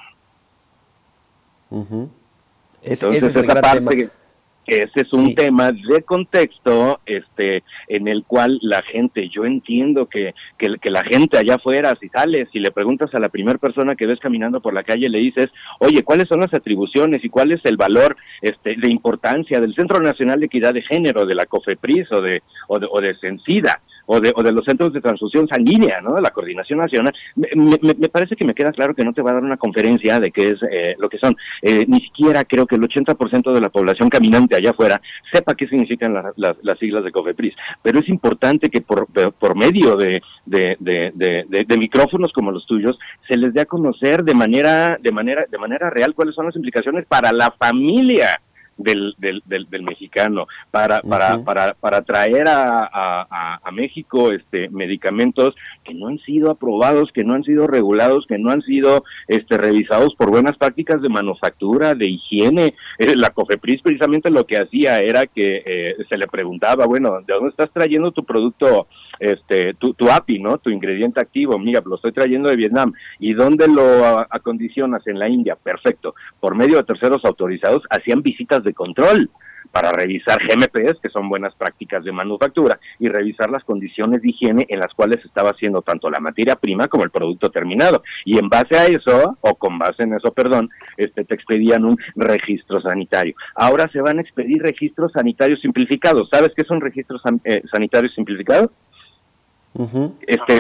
[2.83, 4.11] Entonces, esa parte
[4.69, 10.35] ese es un tema de contexto este en el cual la gente, yo entiendo que,
[10.59, 14.07] que, la gente allá afuera, si sales y le preguntas a la primera persona que
[14.07, 17.64] ves caminando por la calle, le dices, oye, ¿cuáles son las atribuciones y cuál es
[17.64, 22.12] el valor este, de importancia del Centro Nacional de Equidad de Género, de la COFEPRIS
[22.12, 23.81] o de, o de, o de Sencida?
[24.11, 26.14] O de, o de los centros de transfusión sanguínea, ¿no?
[26.14, 27.14] De la coordinación nacional.
[27.37, 30.18] Me, me, parece que me queda claro que no te va a dar una conferencia
[30.18, 31.37] de qué es eh, lo que son.
[31.61, 35.68] Eh, ni siquiera creo que el 80% de la población caminante allá afuera sepa qué
[35.68, 37.55] significan las siglas de COFEPRIS.
[37.83, 39.07] Pero es importante que por,
[39.38, 41.12] por medio de, de, de,
[41.49, 45.59] de, micrófonos como los tuyos se les dé a conocer de manera, de manera, de
[45.59, 48.40] manera real cuáles son las implicaciones para la familia
[48.79, 55.55] del, del, del, mexicano, para, para, para, para traer a, a, a, México este, medicamentos
[55.85, 59.59] que no han sido aprobados, que no han sido regulados, que no han sido este,
[59.59, 62.75] revisados por buenas prácticas de manufactura, de higiene.
[62.99, 67.33] Eh, la COFEPRIS precisamente lo que hacía era que eh, se le preguntaba, bueno, ¿de
[67.33, 68.88] dónde estás trayendo tu producto?
[69.21, 70.59] este, tu, tu API, ¿no?
[70.59, 72.93] Tu ingrediente activo, mira, lo estoy trayendo de Vietnam.
[73.19, 75.07] ¿Y dónde lo acondicionas?
[75.07, 75.57] En la India.
[75.57, 76.14] Perfecto.
[76.41, 79.31] Por medio de terceros autorizados hacían visitas de control
[79.70, 84.66] para revisar GMPs, que son buenas prácticas de manufactura, y revisar las condiciones de higiene
[84.68, 88.02] en las cuales estaba haciendo tanto la materia prima como el producto terminado.
[88.24, 91.98] Y en base a eso, o con base en eso, perdón, este, te expedían un
[92.16, 93.35] registro sanitario.
[93.54, 96.28] Ahora se van a expedir registros sanitarios simplificados.
[96.31, 98.72] ¿Sabes qué es un registro eh, sanitario simplificado?
[100.26, 100.59] este,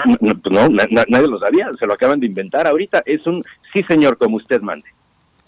[0.48, 3.02] no, nadie lo sabía, se lo acaban de inventar ahorita.
[3.04, 3.42] Es un
[3.72, 4.88] sí, señor, como usted mande.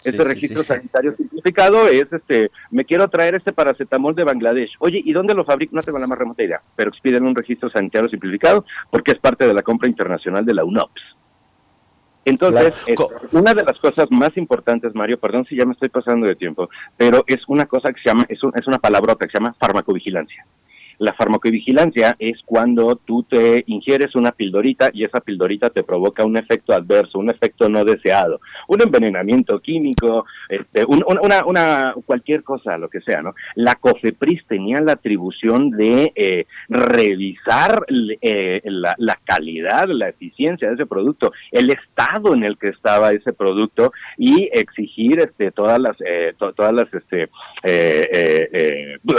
[0.03, 4.71] Ese registro sanitario simplificado es, este, me quiero traer este paracetamol de Bangladesh.
[4.79, 5.75] Oye, ¿y dónde lo fabrican?
[5.75, 9.47] No tengo la más remota idea, pero expiden un registro sanitario simplificado porque es parte
[9.47, 11.01] de la compra internacional de la UNOPS.
[12.23, 12.75] Entonces,
[13.31, 16.69] una de las cosas más importantes, Mario, perdón si ya me estoy pasando de tiempo,
[16.95, 20.45] pero es una cosa que se llama, es, es una palabrota que se llama farmacovigilancia.
[21.01, 26.37] La farmacovigilancia es cuando tú te ingieres una pildorita y esa pildorita te provoca un
[26.37, 33.01] efecto adverso, un efecto no deseado, un envenenamiento químico, este, una, cualquier cosa, lo que
[33.01, 33.33] sea, ¿no?
[33.55, 37.83] La COFEPRIS tenía la atribución de eh, revisar
[38.21, 43.33] eh, la, calidad, la eficiencia de ese producto, el estado en el que estaba ese
[43.33, 47.27] producto y exigir este, todas las, eh, todas las este,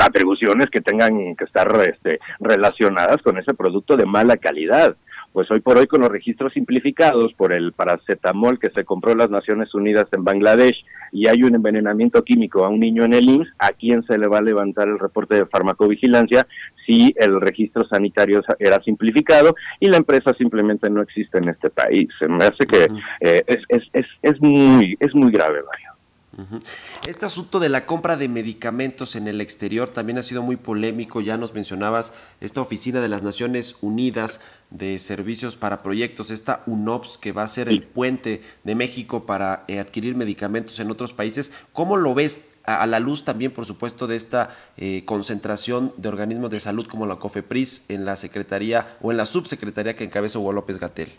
[0.00, 4.96] atribuciones que tengan que estar este, relacionadas con ese producto de mala calidad.
[5.32, 9.18] Pues hoy por hoy con los registros simplificados por el paracetamol que se compró en
[9.18, 13.28] las Naciones Unidas en Bangladesh y hay un envenenamiento químico a un niño en el
[13.28, 16.46] IMSS, ¿a quién se le va a levantar el reporte de farmacovigilancia
[16.86, 22.08] si el registro sanitario era simplificado y la empresa simplemente no existe en este país?
[22.28, 22.88] Me hace que
[23.20, 25.91] eh, es, es, es, es, muy, es muy grave, Mario.
[27.06, 31.20] Este asunto de la compra de medicamentos en el exterior también ha sido muy polémico.
[31.20, 34.40] Ya nos mencionabas esta oficina de las Naciones Unidas
[34.70, 39.64] de Servicios para Proyectos, esta UNOPS, que va a ser el puente de México para
[39.68, 41.52] eh, adquirir medicamentos en otros países.
[41.74, 46.50] ¿Cómo lo ves a, la luz también, por supuesto, de esta eh, concentración de organismos
[46.50, 50.54] de salud como la COFEPRIS en la Secretaría o en la subsecretaría que encabeza Hugo
[50.54, 51.10] López Gatel?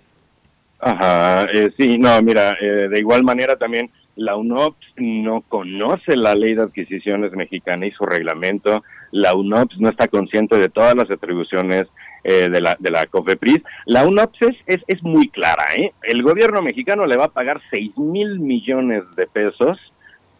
[0.80, 6.54] Ajá, eh, sí, no, mira, de igual manera también la UNOPS no conoce la ley
[6.54, 8.84] de adquisiciones mexicana y su reglamento.
[9.12, 11.88] La UNOPS no está consciente de todas las atribuciones
[12.23, 13.62] eh, de, la, de la COFEPRIS.
[13.86, 15.65] La UNOPS es, es, muy clara.
[15.76, 15.93] ¿eh?
[16.04, 19.78] El gobierno mexicano le va a pagar 6 mil millones de pesos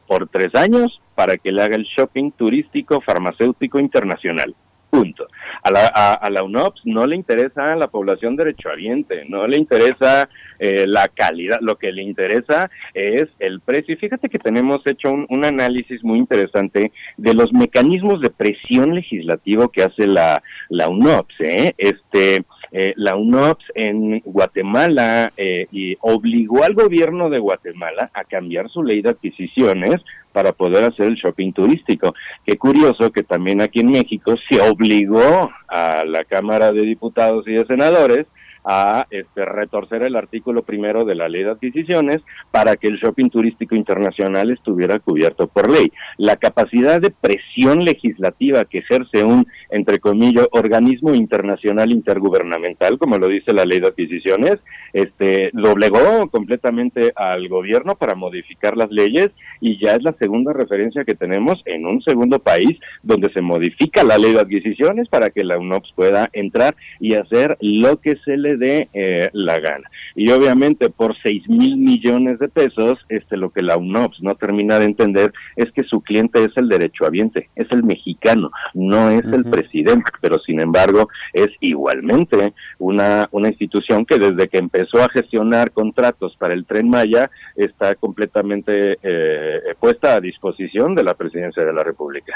[0.08, 4.56] por tres años para que le haga el shopping turístico farmacéutico internacional.
[4.94, 5.28] Punto.
[5.64, 10.30] A la, a, la UNOPS no le interesa la población derechohabiente, no le interesa
[10.60, 13.96] eh, la calidad, lo que le interesa es el precio.
[13.96, 19.70] Y fíjate que tenemos hecho un, análisis muy interesante de los mecanismos de presión legislativo
[19.70, 21.40] que hace la, la UNOPS.
[21.40, 21.74] ¿eh?
[21.76, 28.68] Este, eh, la UNOPS en Guatemala eh, y obligó al gobierno de Guatemala a cambiar
[28.70, 32.16] su ley de adquisiciones para poder hacer el shopping turístico.
[32.44, 37.52] Qué curioso que también aquí en México se obligó a la Cámara de Diputados y
[37.52, 38.26] de Senadores
[38.64, 43.30] a este, retorcer el artículo primero de la ley de adquisiciones para que el shopping
[43.30, 45.92] turístico internacional estuviera cubierto por ley.
[46.18, 53.28] La capacidad de presión legislativa que ejerce un, entre comillas, organismo internacional intergubernamental, como lo
[53.28, 54.58] dice la ley de adquisiciones,
[54.94, 60.54] este, lo obligó completamente al gobierno para modificar las leyes y ya es la segunda
[60.54, 65.30] referencia que tenemos en un segundo país donde se modifica la ley de adquisiciones para
[65.30, 69.90] que la UNOPS pueda entrar y hacer lo que se le dé eh, la gana.
[70.16, 74.80] Y obviamente por 6 mil millones de pesos, este, lo que la UNOPS no termina
[74.80, 79.46] de entender es que su cliente es el derechohabiente, es el mexicano, no es el
[79.46, 85.72] presidente, pero sin embargo es igualmente una, una institución que desde que empezó a gestionar
[85.72, 91.74] contratos para el tren Maya está completamente eh, puesta a disposición de la presidencia de
[91.74, 92.34] la República.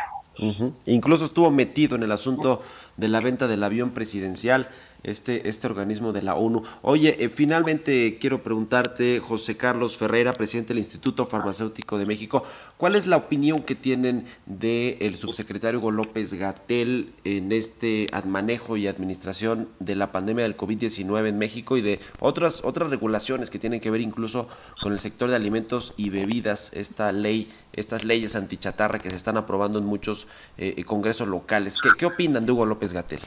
[0.86, 2.62] Incluso estuvo metido en el asunto
[2.98, 4.70] de la venta del avión presidencial
[5.04, 6.64] este, este organismo de la ONU.
[6.82, 12.44] Oye, eh, finalmente quiero preguntarte, José Carlos Ferreira, presidente del Instituto Farmacéutico de México,
[12.78, 18.88] ¿cuál es la opinión que tienen del subsecretario Hugo López Gatel en este manejo y
[18.88, 23.80] administración de la pandemia del COVID-19 en México y de otras, otras regulaciones que tienen
[23.80, 24.48] que ver incluso
[24.82, 29.38] con el sector de alimentos y bebidas, esta ley, estas leyes antichatarra que se están
[29.38, 31.78] aprobando en muchos eh, congresos locales?
[31.82, 33.22] ¿Qué, ¿Qué opinan de Hugo López Gatel?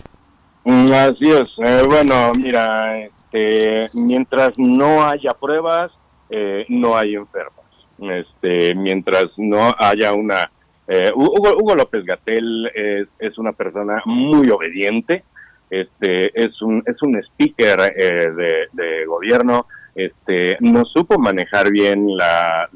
[0.65, 1.49] Mm, así es.
[1.59, 5.91] Eh, bueno, mira, este, mientras no haya pruebas,
[6.29, 7.65] eh, no hay enfermos.
[7.99, 10.51] Este, mientras no haya una...
[10.87, 15.23] Eh, Hugo, López Gatel es, es, una persona muy obediente,
[15.71, 22.69] este, es un, es un speaker de, de, gobierno, este, no supo manejar bien la,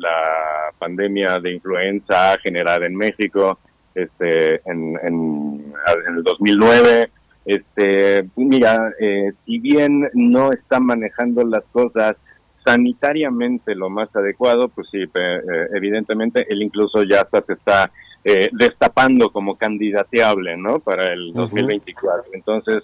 [0.78, 3.58] pandemia de influenza generada en México
[3.94, 5.72] este, en, en,
[6.06, 7.10] en el 2009
[7.44, 12.16] este, mira, eh, si bien no está manejando las cosas
[12.64, 15.40] sanitariamente lo más adecuado, pues sí, eh,
[15.74, 17.90] evidentemente él incluso ya hasta se está
[18.24, 20.80] eh, destapando como candidateable, ¿no?
[20.80, 22.30] Para el 2024.
[22.32, 22.82] Entonces,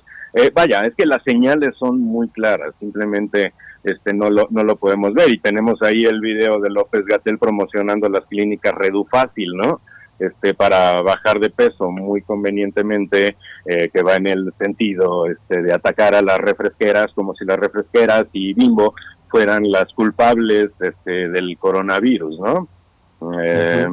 [0.55, 5.15] vaya, es que las señales son muy claras, simplemente este no lo no lo podemos
[5.15, 9.81] ver y tenemos ahí el video de López Gatel promocionando las clínicas Redufácil, ¿no?
[10.21, 15.73] este, para bajar de peso muy convenientemente, eh, que va en el sentido este, de
[15.73, 18.95] atacar a las refresqueras como si las refresqueras y Bimbo
[19.29, 22.69] fueran las culpables este, del coronavirus, ¿no?
[23.43, 23.87] Eh,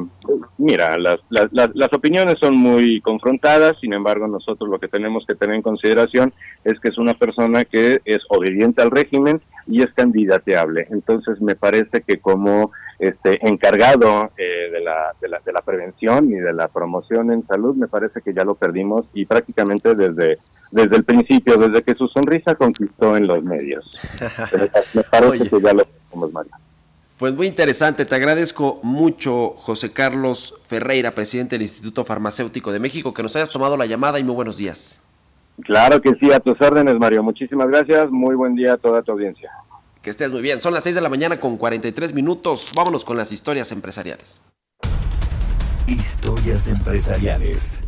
[0.56, 5.34] mira, las, las, las, opiniones son muy confrontadas, sin embargo nosotros lo que tenemos que
[5.34, 6.32] tener en consideración
[6.64, 10.86] es que es una persona que es obediente al régimen y es candidateable.
[10.90, 16.30] Entonces me parece que como este encargado eh, de, la, de, la, de la prevención
[16.30, 20.38] y de la promoción en salud, me parece que ya lo perdimos y prácticamente desde,
[20.72, 23.84] desde el principio, desde que su sonrisa conquistó en los medios.
[24.94, 26.52] me parece que ya lo perdimos, Mario.
[27.18, 33.12] Pues muy interesante, te agradezco mucho José Carlos Ferreira, presidente del Instituto Farmacéutico de México,
[33.12, 35.02] que nos hayas tomado la llamada y muy buenos días.
[35.64, 39.10] Claro que sí, a tus órdenes Mario, muchísimas gracias, muy buen día a toda tu
[39.10, 39.50] audiencia.
[40.00, 43.16] Que estés muy bien, son las 6 de la mañana con 43 minutos, vámonos con
[43.16, 44.40] las historias empresariales.
[45.88, 47.82] Historias empresariales.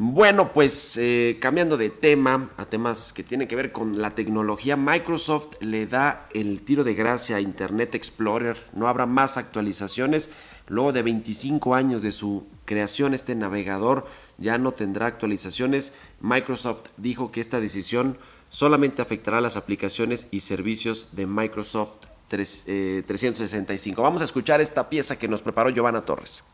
[0.00, 4.76] Bueno, pues eh, cambiando de tema a temas que tienen que ver con la tecnología,
[4.76, 8.56] Microsoft le da el tiro de gracia a Internet Explorer.
[8.74, 10.30] No habrá más actualizaciones.
[10.68, 15.92] Luego de 25 años de su creación, este navegador ya no tendrá actualizaciones.
[16.20, 18.18] Microsoft dijo que esta decisión
[18.50, 24.00] solamente afectará las aplicaciones y servicios de Microsoft 365.
[24.00, 26.44] Eh, Vamos a escuchar esta pieza que nos preparó Giovanna Torres.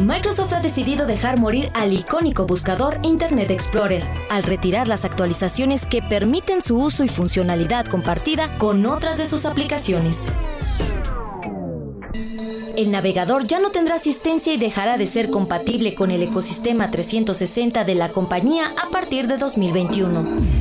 [0.00, 6.02] Microsoft ha decidido dejar morir al icónico buscador Internet Explorer, al retirar las actualizaciones que
[6.02, 10.28] permiten su uso y funcionalidad compartida con otras de sus aplicaciones.
[12.76, 17.82] El navegador ya no tendrá asistencia y dejará de ser compatible con el ecosistema 360
[17.82, 20.57] de la compañía a partir de 2021.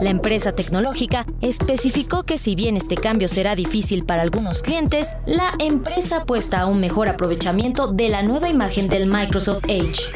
[0.00, 5.54] La empresa tecnológica especificó que si bien este cambio será difícil para algunos clientes, la
[5.58, 10.12] empresa apuesta a un mejor aprovechamiento de la nueva imagen del Microsoft Edge.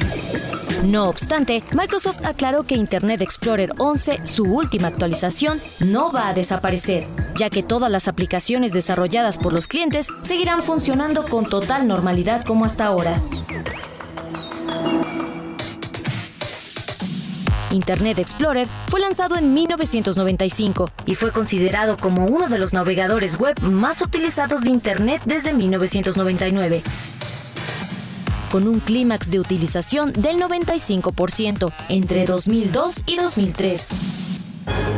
[0.85, 7.07] No obstante, Microsoft aclaró que Internet Explorer 11, su última actualización, no va a desaparecer,
[7.37, 12.65] ya que todas las aplicaciones desarrolladas por los clientes seguirán funcionando con total normalidad como
[12.65, 13.21] hasta ahora.
[17.73, 23.59] Internet Explorer, fue lanzado en 1995 y fue considerado como uno de los navegadores web
[23.63, 26.83] más utilizados de Internet desde 1999
[28.53, 33.89] con un clímax de utilización del 95% entre 2002 y 2003.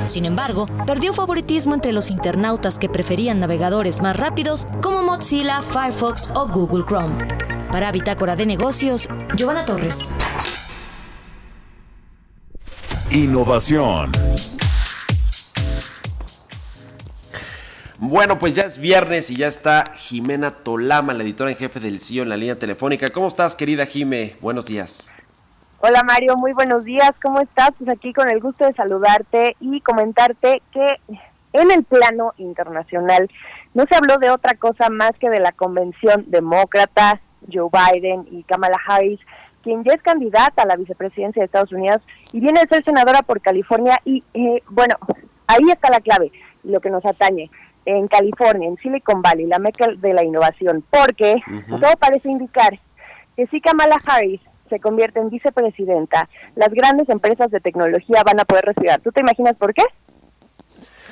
[0.07, 6.31] Sin embargo, perdió favoritismo entre los internautas que preferían navegadores más rápidos como Mozilla, Firefox
[6.35, 7.29] o Google Chrome.
[7.71, 10.15] Para Bitácora de Negocios, Giovanna Torres.
[13.15, 14.11] Innovación.
[17.99, 22.01] Bueno, pues ya es viernes y ya está Jimena Tolama, la editora en jefe del
[22.01, 23.11] CIO en la línea telefónica.
[23.11, 24.35] ¿Cómo estás, querida Jime?
[24.41, 25.15] Buenos días.
[25.79, 27.13] Hola Mario, muy buenos días.
[27.23, 27.71] ¿Cómo estás?
[27.79, 30.99] Pues aquí con el gusto de saludarte y comentarte que
[31.53, 33.31] en el plano internacional
[33.75, 37.21] no se habló de otra cosa más que de la convención demócrata,
[37.53, 39.21] Joe Biden y Kamala Harris,
[39.63, 42.03] quien ya es candidata a la vicepresidencia de Estados Unidos
[42.35, 44.01] y viene a ser senadora por California.
[44.05, 44.97] Y eh, bueno,
[45.47, 46.33] ahí está la clave,
[46.65, 47.49] lo que nos atañe
[47.87, 51.37] en California, en Silicon Valley, la meca de la innovación, porque
[51.69, 52.81] todo parece indicar
[53.37, 58.45] que si Kamala Harris se convierte en vicepresidenta, las grandes empresas de tecnología van a
[58.45, 59.01] poder respirar.
[59.01, 59.85] ¿Tú te imaginas por qué?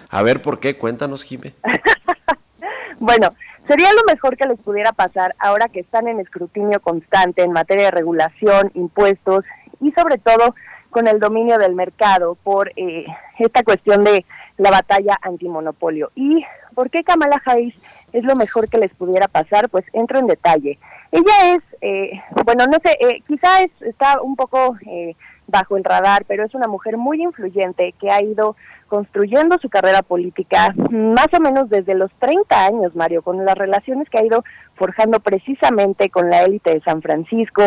[0.09, 0.77] A ver, ¿por qué?
[0.77, 1.55] Cuéntanos, Jime.
[2.99, 3.29] bueno,
[3.69, 7.85] sería lo mejor que les pudiera pasar ahora que están en escrutinio constante en materia
[7.85, 9.45] de regulación, impuestos
[9.81, 10.55] y sobre todo
[10.93, 13.07] con el dominio del mercado por eh,
[13.39, 14.25] esta cuestión de
[14.59, 16.13] la batalla antimonopolio.
[16.15, 17.75] ¿Y por qué Kamala Harris
[18.13, 19.69] es lo mejor que les pudiera pasar?
[19.69, 20.79] Pues entro en detalle.
[21.11, 25.17] Ella es, eh, bueno, no sé, eh, quizá está un poco eh,
[25.53, 28.57] bajo el radar, pero es una mujer muy influyente que ha ido
[28.89, 34.09] construyendo su carrera política más o menos desde los 30 años, Mario, con las relaciones
[34.11, 34.45] que ha ido
[34.75, 37.63] forjando precisamente con la élite de San Francisco,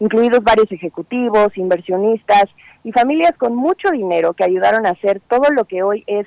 [0.00, 2.44] incluidos varios ejecutivos, inversionistas
[2.84, 6.26] y familias con mucho dinero que ayudaron a hacer todo lo que hoy es,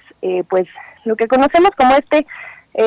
[0.50, 0.68] pues,
[1.04, 2.26] lo que conocemos como este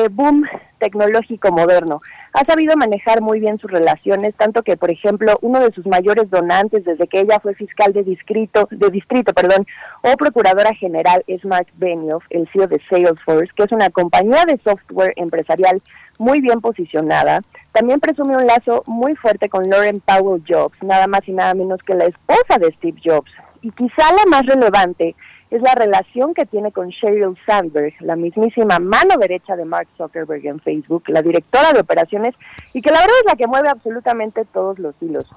[0.09, 0.45] boom
[0.79, 1.99] tecnológico moderno
[2.33, 6.29] ha sabido manejar muy bien sus relaciones, tanto que, por ejemplo, uno de sus mayores
[6.29, 9.67] donantes desde que ella fue fiscal de distrito, de distrito perdón,
[10.01, 14.59] o procuradora general es Mark Benioff, el CEO de Salesforce, que es una compañía de
[14.63, 15.81] software empresarial
[16.19, 17.41] muy bien posicionada.
[17.73, 21.81] También presume un lazo muy fuerte con Lauren Powell Jobs, nada más y nada menos
[21.83, 23.31] que la esposa de Steve Jobs.
[23.61, 25.15] Y quizá la más relevante
[25.51, 30.45] es la relación que tiene con Sheryl Sandberg, la mismísima mano derecha de Mark Zuckerberg
[30.47, 32.33] en Facebook, la directora de operaciones,
[32.73, 35.29] y que la verdad es la que mueve absolutamente todos los hilos.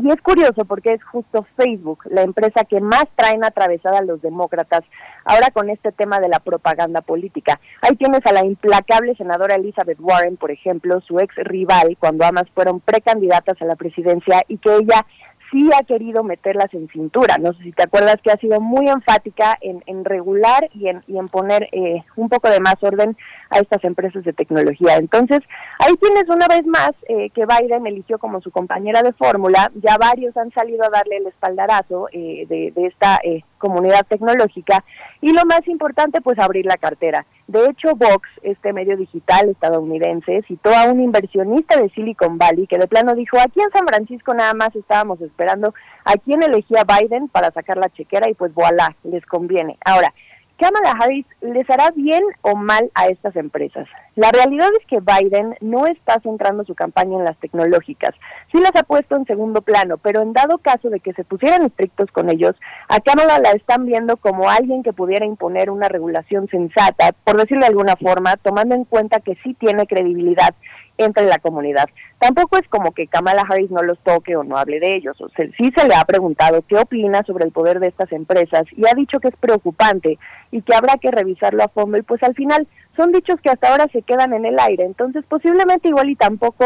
[0.00, 4.22] Y es curioso porque es justo Facebook, la empresa que más traen atravesada a los
[4.22, 4.84] demócratas,
[5.24, 7.60] ahora con este tema de la propaganda política.
[7.80, 12.48] Ahí tienes a la implacable senadora Elizabeth Warren, por ejemplo, su ex rival, cuando ambas
[12.54, 15.04] fueron precandidatas a la presidencia y que ella
[15.50, 17.36] sí ha querido meterlas en cintura.
[17.38, 21.02] No sé si te acuerdas que ha sido muy enfática en, en regular y en,
[21.06, 23.16] y en poner eh, un poco de más orden
[23.50, 24.96] a estas empresas de tecnología.
[24.96, 25.40] Entonces,
[25.78, 29.70] ahí tienes una vez más eh, que Biden eligió como su compañera de fórmula.
[29.82, 33.20] Ya varios han salido a darle el espaldarazo eh, de, de, esta
[33.58, 34.84] comunidad tecnológica.
[35.20, 37.26] Y lo más importante, pues abrir la cartera.
[37.48, 42.76] De hecho, Vox, este medio digital estadounidense, citó a un inversionista de Silicon Valley que
[42.76, 45.72] de plano dijo, aquí en San Francisco nada más estábamos esperando
[46.04, 49.78] a quién elegía Biden para sacar la chequera y pues voilà, les conviene.
[49.82, 50.12] Ahora,
[50.58, 53.88] Kamala Harris les hará bien o mal a estas empresas.
[54.18, 58.10] La realidad es que Biden no está centrando su campaña en las tecnológicas.
[58.50, 61.64] Sí las ha puesto en segundo plano, pero en dado caso de que se pusieran
[61.64, 62.56] estrictos con ellos,
[62.88, 67.60] a Kamala la están viendo como alguien que pudiera imponer una regulación sensata, por decirlo
[67.60, 70.52] de alguna forma, tomando en cuenta que sí tiene credibilidad
[70.96, 71.88] entre la comunidad.
[72.18, 75.20] Tampoco es como que Kamala Harris no los toque o no hable de ellos.
[75.20, 78.64] O sea, sí se le ha preguntado qué opina sobre el poder de estas empresas
[78.76, 80.18] y ha dicho que es preocupante
[80.50, 81.96] y que habrá que revisarlo a fondo.
[81.96, 82.66] Y pues al final
[82.96, 84.84] son dichos que hasta ahora se quedan en el aire.
[84.84, 86.64] Entonces posiblemente igual y tampoco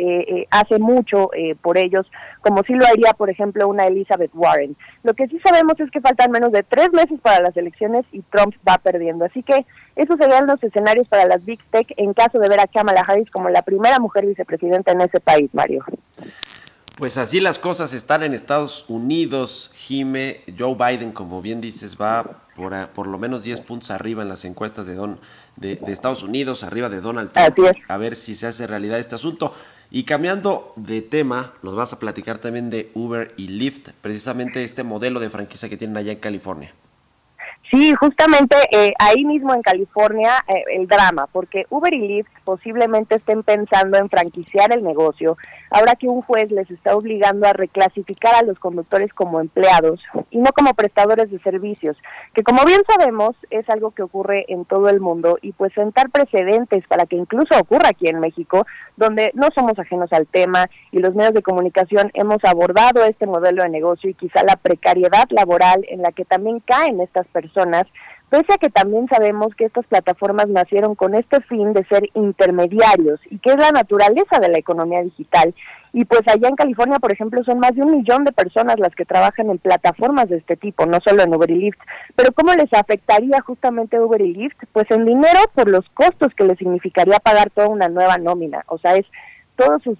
[0.00, 2.06] eh, eh, hace mucho eh, por ellos,
[2.40, 4.76] como si lo haría, por ejemplo, una Elizabeth Warren.
[5.02, 8.22] Lo que sí sabemos es que faltan menos de tres meses para las elecciones y
[8.22, 9.24] Trump va perdiendo.
[9.24, 9.66] Así que
[9.96, 13.28] esos serían los escenarios para las Big Tech en caso de ver a Kamala Harris
[13.32, 15.84] como la primera mujer vicepresidenta en ese país, Mario.
[16.98, 20.40] Pues así las cosas están en Estados Unidos, Jime.
[20.58, 22.24] Joe Biden, como bien dices, va
[22.56, 25.20] por, por lo menos 10 puntos arriba en las encuestas de, Don,
[25.54, 27.76] de, Estados Unidos, arriba de Donald Trump.
[27.86, 29.54] A ver si se hace realidad este asunto.
[29.92, 34.82] Y cambiando de tema, nos vas a platicar también de Uber y Lyft, precisamente este
[34.82, 36.74] modelo de franquicia que tienen allá en California.
[37.70, 43.16] Sí, justamente eh, ahí mismo en California eh, el drama, porque Uber y Lyft posiblemente
[43.16, 45.36] estén pensando en franquiciar el negocio,
[45.70, 50.00] ahora que un juez les está obligando a reclasificar a los conductores como empleados
[50.30, 51.96] y no como prestadores de servicios,
[52.34, 56.10] que como bien sabemos es algo que ocurre en todo el mundo y pues sentar
[56.10, 58.66] precedentes para que incluso ocurra aquí en México,
[58.96, 63.62] donde no somos ajenos al tema y los medios de comunicación hemos abordado este modelo
[63.62, 67.84] de negocio y quizá la precariedad laboral en la que también caen estas personas
[68.30, 73.20] pese a que también sabemos que estas plataformas nacieron con este fin de ser intermediarios
[73.30, 75.54] y que es la naturaleza de la economía digital.
[75.92, 78.94] Y pues allá en California, por ejemplo, son más de un millón de personas las
[78.94, 81.78] que trabajan en plataformas de este tipo, no solo en Uber y Lyft.
[82.14, 84.58] Pero ¿cómo les afectaría justamente Uber y Lyft?
[84.72, 88.64] Pues en dinero por los costos que les significaría pagar toda una nueva nómina.
[88.66, 89.06] O sea, es
[89.58, 89.98] todos sus,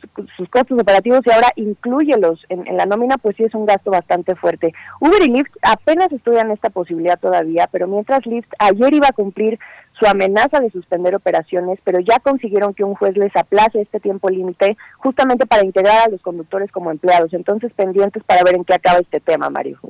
[0.51, 4.37] costos operativos y ahora incluyelos en, en, la nómina, pues sí es un gasto bastante
[4.37, 4.73] fuerte.
[5.01, 9.59] Uber y Lyft apenas estudian esta posibilidad todavía, pero mientras Lyft ayer iba a cumplir
[9.99, 14.31] su amenaza de suspender operaciones, pero ya consiguieron que un juez les aplace este tiempo
[14.31, 17.35] límite justamente para integrar a los conductores como empleados.
[17.35, 19.81] Entonces, pendientes para ver en qué acaba este tema, Mario.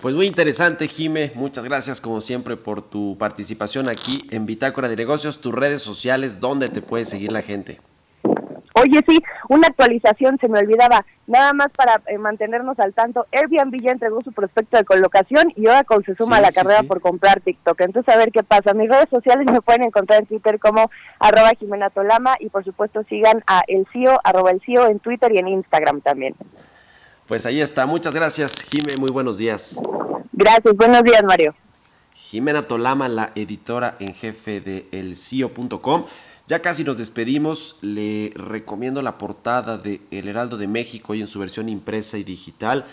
[0.00, 1.32] Pues muy interesante, Jime.
[1.34, 6.40] Muchas gracias, como siempre, por tu participación aquí en Bitácora de Negocios, tus redes sociales,
[6.40, 7.80] donde te puede seguir la gente.
[8.74, 13.80] Oye, sí, una actualización, se me olvidaba, nada más para eh, mantenernos al tanto, Airbnb
[13.82, 17.40] ya entregó su prospecto de colocación y Oracle se suma a la carrera por comprar
[17.40, 17.80] TikTok.
[17.82, 18.74] Entonces, a ver qué pasa.
[18.74, 23.04] Mis redes sociales me pueden encontrar en Twitter como arroba Jimena Tolama y por supuesto
[23.08, 26.34] sigan a El CIO, arroba El CIO en Twitter y en Instagram también.
[27.26, 27.86] Pues ahí está.
[27.86, 28.96] Muchas gracias, Jime.
[28.96, 29.78] Muy buenos días.
[30.32, 30.74] Gracias.
[30.76, 31.54] Buenos días, Mario.
[32.14, 36.04] Jimena Tolama, la editora en jefe de elcio.com.
[36.48, 41.28] Ya casi nos despedimos, le recomiendo la portada de El Heraldo de México y en
[41.28, 42.84] su versión impresa y digital.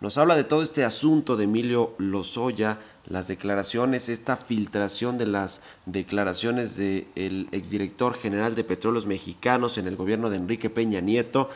[0.00, 5.60] Nos habla de todo este asunto de Emilio Lozoya, las declaraciones, esta filtración de las
[5.84, 11.50] declaraciones del exdirector general de Petróleos Mexicanos en el gobierno de Enrique Peña Nieto,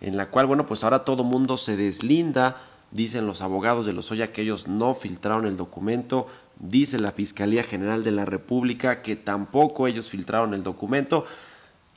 [0.00, 2.56] en la cual, bueno, pues ahora todo mundo se deslinda,
[2.92, 6.28] dicen los abogados de Lozoya que ellos no filtraron el documento,
[6.58, 11.26] Dice la Fiscalía General de la República que tampoco ellos filtraron el documento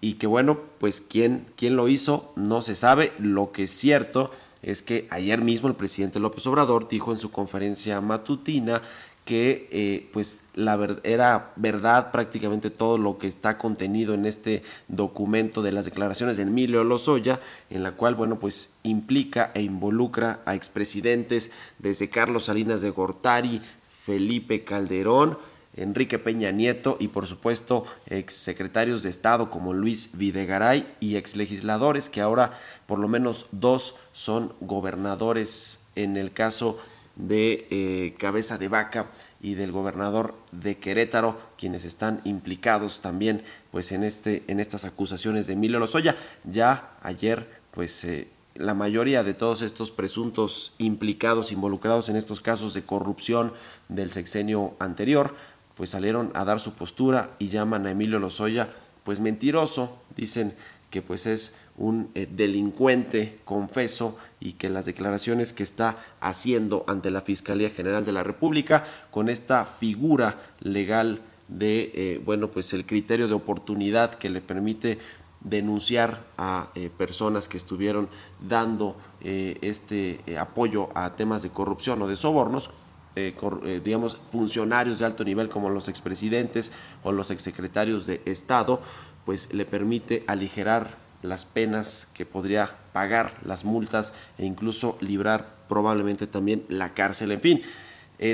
[0.01, 3.13] y que bueno, pues quién, quién lo hizo no se sabe.
[3.19, 4.31] Lo que es cierto
[4.61, 8.81] es que ayer mismo el presidente López Obrador dijo en su conferencia matutina
[9.27, 15.61] que eh, pues la era verdad prácticamente todo lo que está contenido en este documento
[15.61, 20.55] de las declaraciones de Emilio Lozoya, en la cual bueno pues implica e involucra a
[20.55, 23.61] expresidentes desde Carlos Salinas de Gortari,
[24.07, 25.37] Felipe Calderón,
[25.75, 32.21] Enrique Peña Nieto y por supuesto exsecretarios de Estado como Luis Videgaray y exlegisladores que
[32.21, 36.79] ahora por lo menos dos son gobernadores en el caso
[37.17, 39.07] de eh, Cabeza de Vaca
[39.41, 45.47] y del gobernador de Querétaro, quienes están implicados también pues en este en estas acusaciones
[45.47, 46.15] de Emilio Lozoya.
[46.45, 52.73] Ya ayer pues eh, la mayoría de todos estos presuntos implicados, involucrados en estos casos
[52.73, 53.53] de corrupción
[53.87, 55.35] del sexenio anterior,
[55.75, 58.69] pues salieron a dar su postura y llaman a Emilio Lozoya
[59.03, 60.53] pues mentiroso, dicen
[60.89, 67.11] que pues es un eh, delincuente confeso y que las declaraciones que está haciendo ante
[67.11, 72.85] la Fiscalía General de la República con esta figura legal de eh, bueno pues el
[72.85, 74.97] criterio de oportunidad que le permite
[75.49, 78.09] denunciar a eh, personas que estuvieron
[78.47, 82.69] dando eh, este eh, apoyo a temas de corrupción o de sobornos,
[83.83, 86.71] digamos, funcionarios de alto nivel como los expresidentes
[87.01, 88.79] o los exsecretarios de Estado,
[89.25, 96.27] pues le permite aligerar las penas que podría pagar, las multas e incluso librar probablemente
[96.27, 97.31] también la cárcel.
[97.31, 97.61] En fin,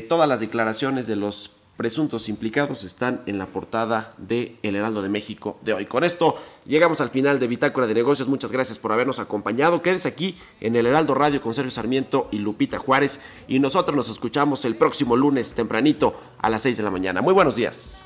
[0.10, 5.10] todas las declaraciones de los presuntos implicados están en la portada de El Heraldo de
[5.10, 5.86] México de hoy.
[5.86, 8.28] Con esto llegamos al final de Bitácora de Negocios.
[8.28, 9.82] Muchas gracias por habernos acompañado.
[9.82, 13.20] Quédese aquí en El Heraldo Radio con Sergio Sarmiento y Lupita Juárez.
[13.48, 17.22] Y nosotros nos escuchamos el próximo lunes tempranito a las 6 de la mañana.
[17.22, 18.06] Muy buenos días.